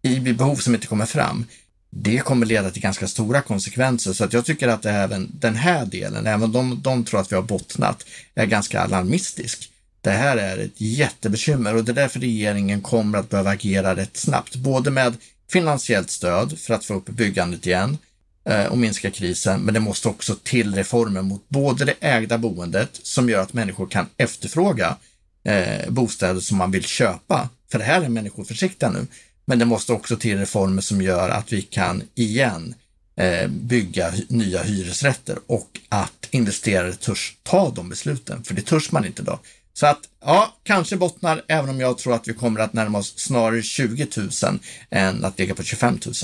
i 0.02 0.20
behov 0.20 0.56
som 0.56 0.74
inte 0.74 0.86
kommer 0.86 1.06
fram. 1.06 1.44
Det 1.90 2.18
kommer 2.18 2.46
leda 2.46 2.70
till 2.70 2.82
ganska 2.82 3.08
stora 3.08 3.42
konsekvenser 3.42 4.12
så 4.12 4.24
att 4.24 4.32
jag 4.32 4.44
tycker 4.44 4.68
att 4.68 4.86
även 4.86 5.30
den 5.40 5.56
här 5.56 5.86
delen, 5.86 6.26
även 6.26 6.52
de, 6.52 6.80
de 6.82 7.04
tror 7.04 7.20
att 7.20 7.32
vi 7.32 7.36
har 7.36 7.42
bottnat, 7.42 8.04
är 8.34 8.46
ganska 8.46 8.80
alarmistisk. 8.80 9.70
Det 10.00 10.10
här 10.10 10.36
är 10.36 10.58
ett 10.58 10.80
jättebekymmer 10.80 11.74
och 11.74 11.84
det 11.84 11.92
är 11.92 11.94
därför 11.94 12.20
regeringen 12.20 12.80
kommer 12.80 13.18
att 13.18 13.30
behöva 13.30 13.50
agera 13.50 13.96
rätt 13.96 14.16
snabbt, 14.16 14.56
både 14.56 14.90
med 14.90 15.16
finansiellt 15.50 16.10
stöd 16.10 16.58
för 16.58 16.74
att 16.74 16.84
få 16.84 16.94
upp 16.94 17.06
byggandet 17.06 17.66
igen, 17.66 17.98
Eh, 18.48 18.66
och 18.66 18.78
minska 18.78 19.10
krisen, 19.10 19.60
men 19.60 19.74
det 19.74 19.80
måste 19.80 20.08
också 20.08 20.36
till 20.42 20.74
reformer 20.74 21.22
mot 21.22 21.48
både 21.48 21.84
det 21.84 21.94
ägda 22.00 22.38
boendet 22.38 22.90
som 23.02 23.28
gör 23.28 23.42
att 23.42 23.52
människor 23.52 23.86
kan 23.86 24.06
efterfråga 24.16 24.96
eh, 25.44 25.90
bostäder 25.90 26.40
som 26.40 26.58
man 26.58 26.70
vill 26.70 26.84
köpa. 26.84 27.48
För 27.70 27.78
det 27.78 27.84
här 27.84 28.02
är 28.02 28.08
människor 28.08 28.44
försiktiga 28.44 28.90
nu. 28.90 29.06
Men 29.44 29.58
det 29.58 29.64
måste 29.64 29.92
också 29.92 30.16
till 30.16 30.38
reformer 30.38 30.82
som 30.82 31.02
gör 31.02 31.28
att 31.28 31.52
vi 31.52 31.62
kan 31.62 32.02
igen 32.14 32.74
eh, 33.16 33.48
bygga 33.48 34.12
nya 34.28 34.62
hyresrätter 34.62 35.38
och 35.46 35.80
att 35.88 36.28
investerare 36.30 36.94
törs 36.94 37.36
ta 37.42 37.70
de 37.70 37.88
besluten, 37.88 38.44
för 38.44 38.54
det 38.54 38.62
törs 38.62 38.92
man 38.92 39.04
inte 39.04 39.22
idag. 39.22 39.38
Så 39.72 39.86
att, 39.86 40.00
ja, 40.24 40.54
kanske 40.62 40.96
bottnar, 40.96 41.42
även 41.48 41.70
om 41.70 41.80
jag 41.80 41.98
tror 41.98 42.14
att 42.14 42.28
vi 42.28 42.34
kommer 42.34 42.60
att 42.60 42.72
närma 42.72 42.98
oss 42.98 43.18
snarare 43.18 43.62
20 43.62 44.06
000 44.16 44.58
än 44.90 45.24
att 45.24 45.38
ligga 45.38 45.54
på 45.54 45.62
25 45.62 45.98
000. 46.06 46.14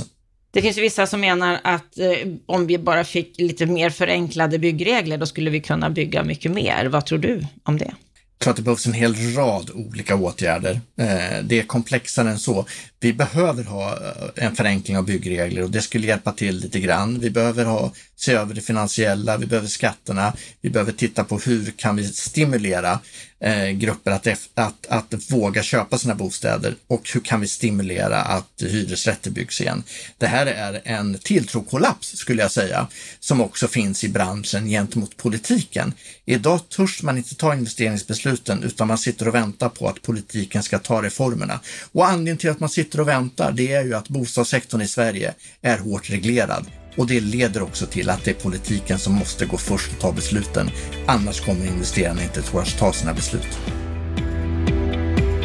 Det 0.52 0.62
finns 0.62 0.78
vissa 0.78 1.06
som 1.06 1.20
menar 1.20 1.60
att 1.64 1.98
eh, 1.98 2.28
om 2.46 2.66
vi 2.66 2.78
bara 2.78 3.04
fick 3.04 3.40
lite 3.40 3.66
mer 3.66 3.90
förenklade 3.90 4.58
byggregler, 4.58 5.18
då 5.18 5.26
skulle 5.26 5.50
vi 5.50 5.60
kunna 5.60 5.90
bygga 5.90 6.24
mycket 6.24 6.52
mer. 6.52 6.86
Vad 6.86 7.06
tror 7.06 7.18
du 7.18 7.46
om 7.62 7.78
det? 7.78 7.94
Jag 8.38 8.44
tror 8.44 8.50
att 8.50 8.56
det 8.56 8.62
behövs 8.62 8.86
en 8.86 8.92
hel 8.92 9.34
rad 9.34 9.70
olika 9.74 10.16
åtgärder. 10.16 10.80
Eh, 10.98 11.44
det 11.44 11.58
är 11.58 11.62
komplexare 11.62 12.30
än 12.30 12.38
så. 12.38 12.66
Vi 13.00 13.12
behöver 13.12 13.64
ha 13.64 13.90
eh, 13.90 14.44
en 14.44 14.56
förenkling 14.56 14.98
av 14.98 15.04
byggregler 15.04 15.62
och 15.62 15.70
det 15.70 15.80
skulle 15.80 16.06
hjälpa 16.06 16.32
till 16.32 16.56
lite 16.56 16.80
grann. 16.80 17.20
Vi 17.20 17.30
behöver 17.30 17.64
ha, 17.64 17.92
se 18.16 18.32
över 18.32 18.54
det 18.54 18.60
finansiella, 18.60 19.36
vi 19.36 19.46
behöver 19.46 19.68
skatterna, 19.68 20.32
vi 20.60 20.70
behöver 20.70 20.92
titta 20.92 21.24
på 21.24 21.38
hur 21.38 21.70
kan 21.76 21.96
vi 21.96 22.04
stimulera 22.04 22.98
eh, 23.42 23.70
grupper 23.70 24.10
att, 24.10 24.26
att, 24.54 24.86
att 24.86 25.30
våga 25.30 25.62
köpa 25.62 25.98
sina 25.98 26.14
bostäder 26.14 26.74
och 26.86 27.10
hur 27.14 27.20
kan 27.20 27.40
vi 27.40 27.48
stimulera 27.48 28.22
att 28.22 28.62
hyresrätter 28.62 29.30
byggs 29.30 29.60
igen. 29.60 29.82
Det 30.18 30.26
här 30.26 30.46
är 30.46 30.80
en 30.84 31.18
tilltrokollaps 31.18 32.16
skulle 32.16 32.42
jag 32.42 32.50
säga, 32.50 32.88
som 33.20 33.40
också 33.40 33.68
finns 33.68 34.04
i 34.04 34.08
branschen 34.08 34.66
gentemot 34.66 35.16
politiken. 35.16 35.94
Idag 36.24 36.68
törs 36.68 37.02
man 37.02 37.16
inte 37.16 37.34
ta 37.34 37.54
investeringsbesluten 37.54 38.62
utan 38.62 38.88
man 38.88 38.98
sitter 38.98 39.28
och 39.28 39.34
väntar 39.34 39.68
på 39.68 39.88
att 39.88 40.02
politiken 40.02 40.62
ska 40.62 40.78
ta 40.78 41.02
reformerna. 41.02 41.60
Och 41.92 42.06
anledningen 42.06 42.38
till 42.38 42.50
att 42.50 42.60
man 42.60 42.68
sitter 42.68 43.00
och 43.00 43.08
väntar, 43.08 43.52
det 43.52 43.72
är 43.72 43.84
ju 43.84 43.94
att 43.94 44.08
bostadssektorn 44.08 44.82
i 44.82 44.88
Sverige 44.88 45.34
är 45.62 45.78
hårt 45.78 46.10
reglerad. 46.10 46.66
Och 46.96 47.06
det 47.06 47.20
leder 47.20 47.62
också 47.62 47.86
till 47.86 48.10
att 48.10 48.24
det 48.24 48.30
är 48.30 48.42
politiken 48.42 48.98
som 48.98 49.14
måste 49.14 49.46
gå 49.46 49.56
först 49.56 49.92
och 49.92 50.00
ta 50.00 50.12
besluten. 50.12 50.70
Annars 51.06 51.40
kommer 51.40 51.66
investerarna 51.66 52.22
inte 52.22 52.40
att 52.40 52.78
ta 52.78 52.92
sina 52.92 53.14
beslut. 53.14 53.58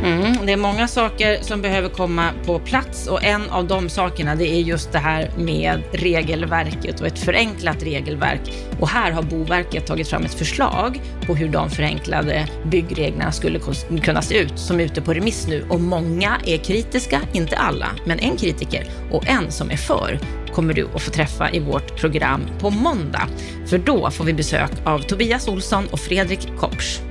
Mm, 0.07 0.45
det 0.45 0.53
är 0.53 0.57
många 0.57 0.87
saker 0.87 1.37
som 1.41 1.61
behöver 1.61 1.89
komma 1.89 2.29
på 2.45 2.59
plats 2.59 3.07
och 3.07 3.23
en 3.23 3.49
av 3.49 3.67
de 3.67 3.89
sakerna 3.89 4.35
det 4.35 4.47
är 4.47 4.61
just 4.61 4.91
det 4.91 4.99
här 4.99 5.31
med 5.37 5.81
regelverket 5.91 7.01
och 7.01 7.07
ett 7.07 7.19
förenklat 7.19 7.83
regelverk. 7.83 8.41
Och 8.79 8.89
här 8.89 9.11
har 9.11 9.23
Boverket 9.23 9.87
tagit 9.87 10.07
fram 10.07 10.25
ett 10.25 10.33
förslag 10.33 11.01
på 11.25 11.35
hur 11.35 11.49
de 11.49 11.69
förenklade 11.69 12.47
byggreglerna 12.65 13.31
skulle 13.31 13.59
kunna 14.03 14.21
se 14.21 14.37
ut 14.37 14.59
som 14.59 14.79
är 14.79 14.83
ute 14.83 15.01
på 15.01 15.13
remiss 15.13 15.47
nu 15.47 15.65
och 15.69 15.81
många 15.81 16.37
är 16.45 16.57
kritiska, 16.57 17.21
inte 17.33 17.57
alla, 17.57 17.87
men 18.05 18.19
en 18.19 18.37
kritiker 18.37 18.87
och 19.11 19.27
en 19.27 19.51
som 19.51 19.71
är 19.71 19.77
för 19.77 20.19
kommer 20.53 20.73
du 20.73 20.87
att 20.95 21.01
få 21.01 21.11
träffa 21.11 21.51
i 21.51 21.59
vårt 21.59 21.99
program 21.99 22.41
på 22.59 22.69
måndag. 22.69 23.27
För 23.65 23.77
då 23.77 24.11
får 24.11 24.23
vi 24.23 24.33
besök 24.33 24.71
av 24.83 24.99
Tobias 24.99 25.47
Olsson 25.47 25.87
och 25.91 25.99
Fredrik 25.99 26.47
Kopsch 26.57 27.06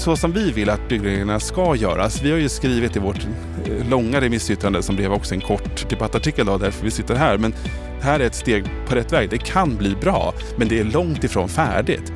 så 0.00 0.16
som 0.16 0.32
vi 0.32 0.52
vill 0.52 0.70
att 0.70 0.88
byggreglerna 0.88 1.40
ska 1.40 1.76
göras. 1.76 2.22
Vi 2.22 2.30
har 2.30 2.38
ju 2.38 2.48
skrivit 2.48 2.96
i 2.96 2.98
vårt 2.98 3.26
eh, 3.64 3.88
långa 3.90 4.20
remissyttrande 4.20 4.82
som 4.82 4.96
blev 4.96 5.12
också 5.12 5.34
en 5.34 5.40
kort 5.40 5.90
debattartikel 5.90 6.46
då, 6.46 6.58
därför 6.58 6.84
vi 6.84 6.90
sitter 6.90 7.14
här. 7.14 7.38
Men 7.38 7.54
här 8.00 8.20
är 8.20 8.24
ett 8.24 8.34
steg 8.34 8.64
på 8.88 8.94
rätt 8.94 9.12
väg. 9.12 9.30
Det 9.30 9.38
kan 9.38 9.76
bli 9.76 9.96
bra, 10.00 10.34
men 10.56 10.68
det 10.68 10.78
är 10.78 10.84
långt 10.84 11.24
ifrån 11.24 11.48
färdigt. 11.48 12.12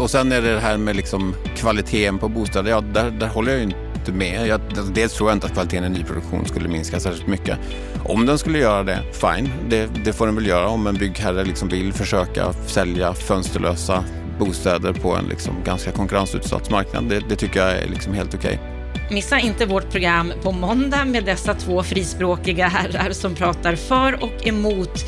Och 0.00 0.10
sen 0.10 0.32
är 0.32 0.42
det 0.42 0.54
det 0.54 0.60
här 0.60 0.76
med 0.76 0.96
liksom 0.96 1.34
kvaliteten 1.56 2.18
på 2.18 2.28
bostäder. 2.28 2.70
Ja, 2.70 2.80
där, 2.80 3.10
där 3.10 3.28
håller 3.28 3.52
jag 3.52 3.62
inte 3.62 4.12
med. 4.12 4.46
Jag, 4.46 4.60
dels 4.94 5.12
tror 5.14 5.30
jag 5.30 5.36
inte 5.36 5.46
att 5.46 5.52
kvaliteten 5.52 5.84
i 5.84 5.98
nyproduktion 5.98 6.46
skulle 6.46 6.68
minska 6.68 7.00
särskilt 7.00 7.26
mycket. 7.26 7.58
Om 8.04 8.26
den 8.26 8.38
skulle 8.38 8.58
göra 8.58 8.82
det, 8.82 9.02
fine. 9.12 9.50
Det, 9.68 9.90
det 10.04 10.12
får 10.12 10.26
den 10.26 10.34
väl 10.34 10.46
göra 10.46 10.68
om 10.68 10.86
en 10.86 10.94
byggherre 10.94 11.44
liksom 11.44 11.68
vill 11.68 11.92
försöka 11.92 12.52
sälja 12.52 13.14
fönsterlösa 13.14 14.04
bostäder 14.40 14.92
på 14.92 15.16
en 15.16 15.24
liksom 15.24 15.54
ganska 15.64 15.92
konkurrensutsatt 15.92 16.70
marknad. 16.70 17.04
Det, 17.04 17.22
det 17.28 17.36
tycker 17.36 17.60
jag 17.60 17.70
är 17.70 17.88
liksom 17.88 18.14
helt 18.14 18.34
okej. 18.34 18.58
Okay. 18.62 18.80
Missa 19.10 19.38
inte 19.38 19.66
vårt 19.66 19.90
program 19.90 20.32
på 20.42 20.52
måndag 20.52 21.04
med 21.04 21.24
dessa 21.24 21.54
två 21.54 21.82
frispråkiga 21.82 22.68
herrar 22.68 23.12
som 23.12 23.34
pratar 23.34 23.76
för 23.76 24.24
och 24.24 24.46
emot 24.46 25.04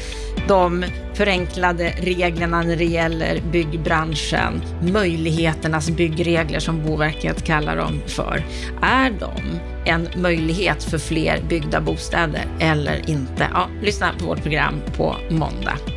de 0.48 0.84
förenklade 1.14 1.94
reglerna 1.98 2.62
när 2.62 2.76
det 2.76 2.84
gäller 2.84 3.42
byggbranschen, 3.52 4.62
möjligheternas 4.92 5.90
byggregler 5.90 6.60
som 6.60 6.82
Boverket 6.82 7.44
kallar 7.44 7.76
dem 7.76 8.00
för. 8.06 8.44
Är 8.82 9.10
de 9.10 9.60
en 9.84 10.08
möjlighet 10.16 10.84
för 10.84 10.98
fler 10.98 11.42
byggda 11.48 11.80
bostäder 11.80 12.44
eller 12.60 13.10
inte? 13.10 13.48
Ja, 13.54 13.68
lyssna 13.82 14.10
på 14.18 14.26
vårt 14.26 14.42
program 14.42 14.74
på 14.96 15.16
måndag. 15.30 15.91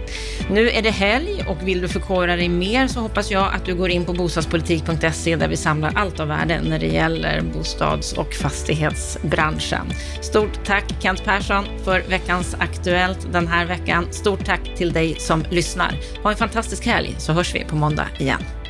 Nu 0.50 0.70
är 0.70 0.82
det 0.82 0.90
helg 0.90 1.46
och 1.48 1.68
vill 1.68 1.82
du 1.82 1.88
förkovra 1.88 2.36
dig 2.36 2.50
mer 2.50 2.88
så 2.88 3.00
hoppas 3.00 3.32
jag 3.32 3.54
att 3.54 3.66
du 3.66 3.76
går 3.76 3.90
in 3.90 4.06
på 4.06 4.14
bostadspolitik.se 4.14 5.36
där 5.36 5.48
vi 5.48 5.58
samlar 5.58 5.92
allt 5.96 6.20
av 6.20 6.28
värde 6.28 6.62
när 6.62 6.80
det 6.80 6.88
gäller 6.88 7.42
bostads 7.42 8.14
och 8.14 8.34
fastighetsbranschen. 8.34 9.88
Stort 10.22 10.66
tack 10.66 10.84
Kent 11.02 11.24
Persson 11.24 11.66
för 11.84 12.04
veckans 12.10 12.56
Aktuellt 12.60 13.28
den 13.32 13.48
här 13.48 13.66
veckan. 13.66 14.08
Stort 14.12 14.46
tack 14.46 14.76
till 14.78 14.94
dig 14.94 15.16
som 15.20 15.44
lyssnar. 15.50 16.00
Ha 16.24 16.32
en 16.32 16.38
fantastisk 16.38 16.86
helg 16.86 17.16
så 17.18 17.34
hörs 17.34 17.56
vi 17.56 17.64
på 17.64 17.76
måndag 17.76 18.08
igen. 18.20 18.65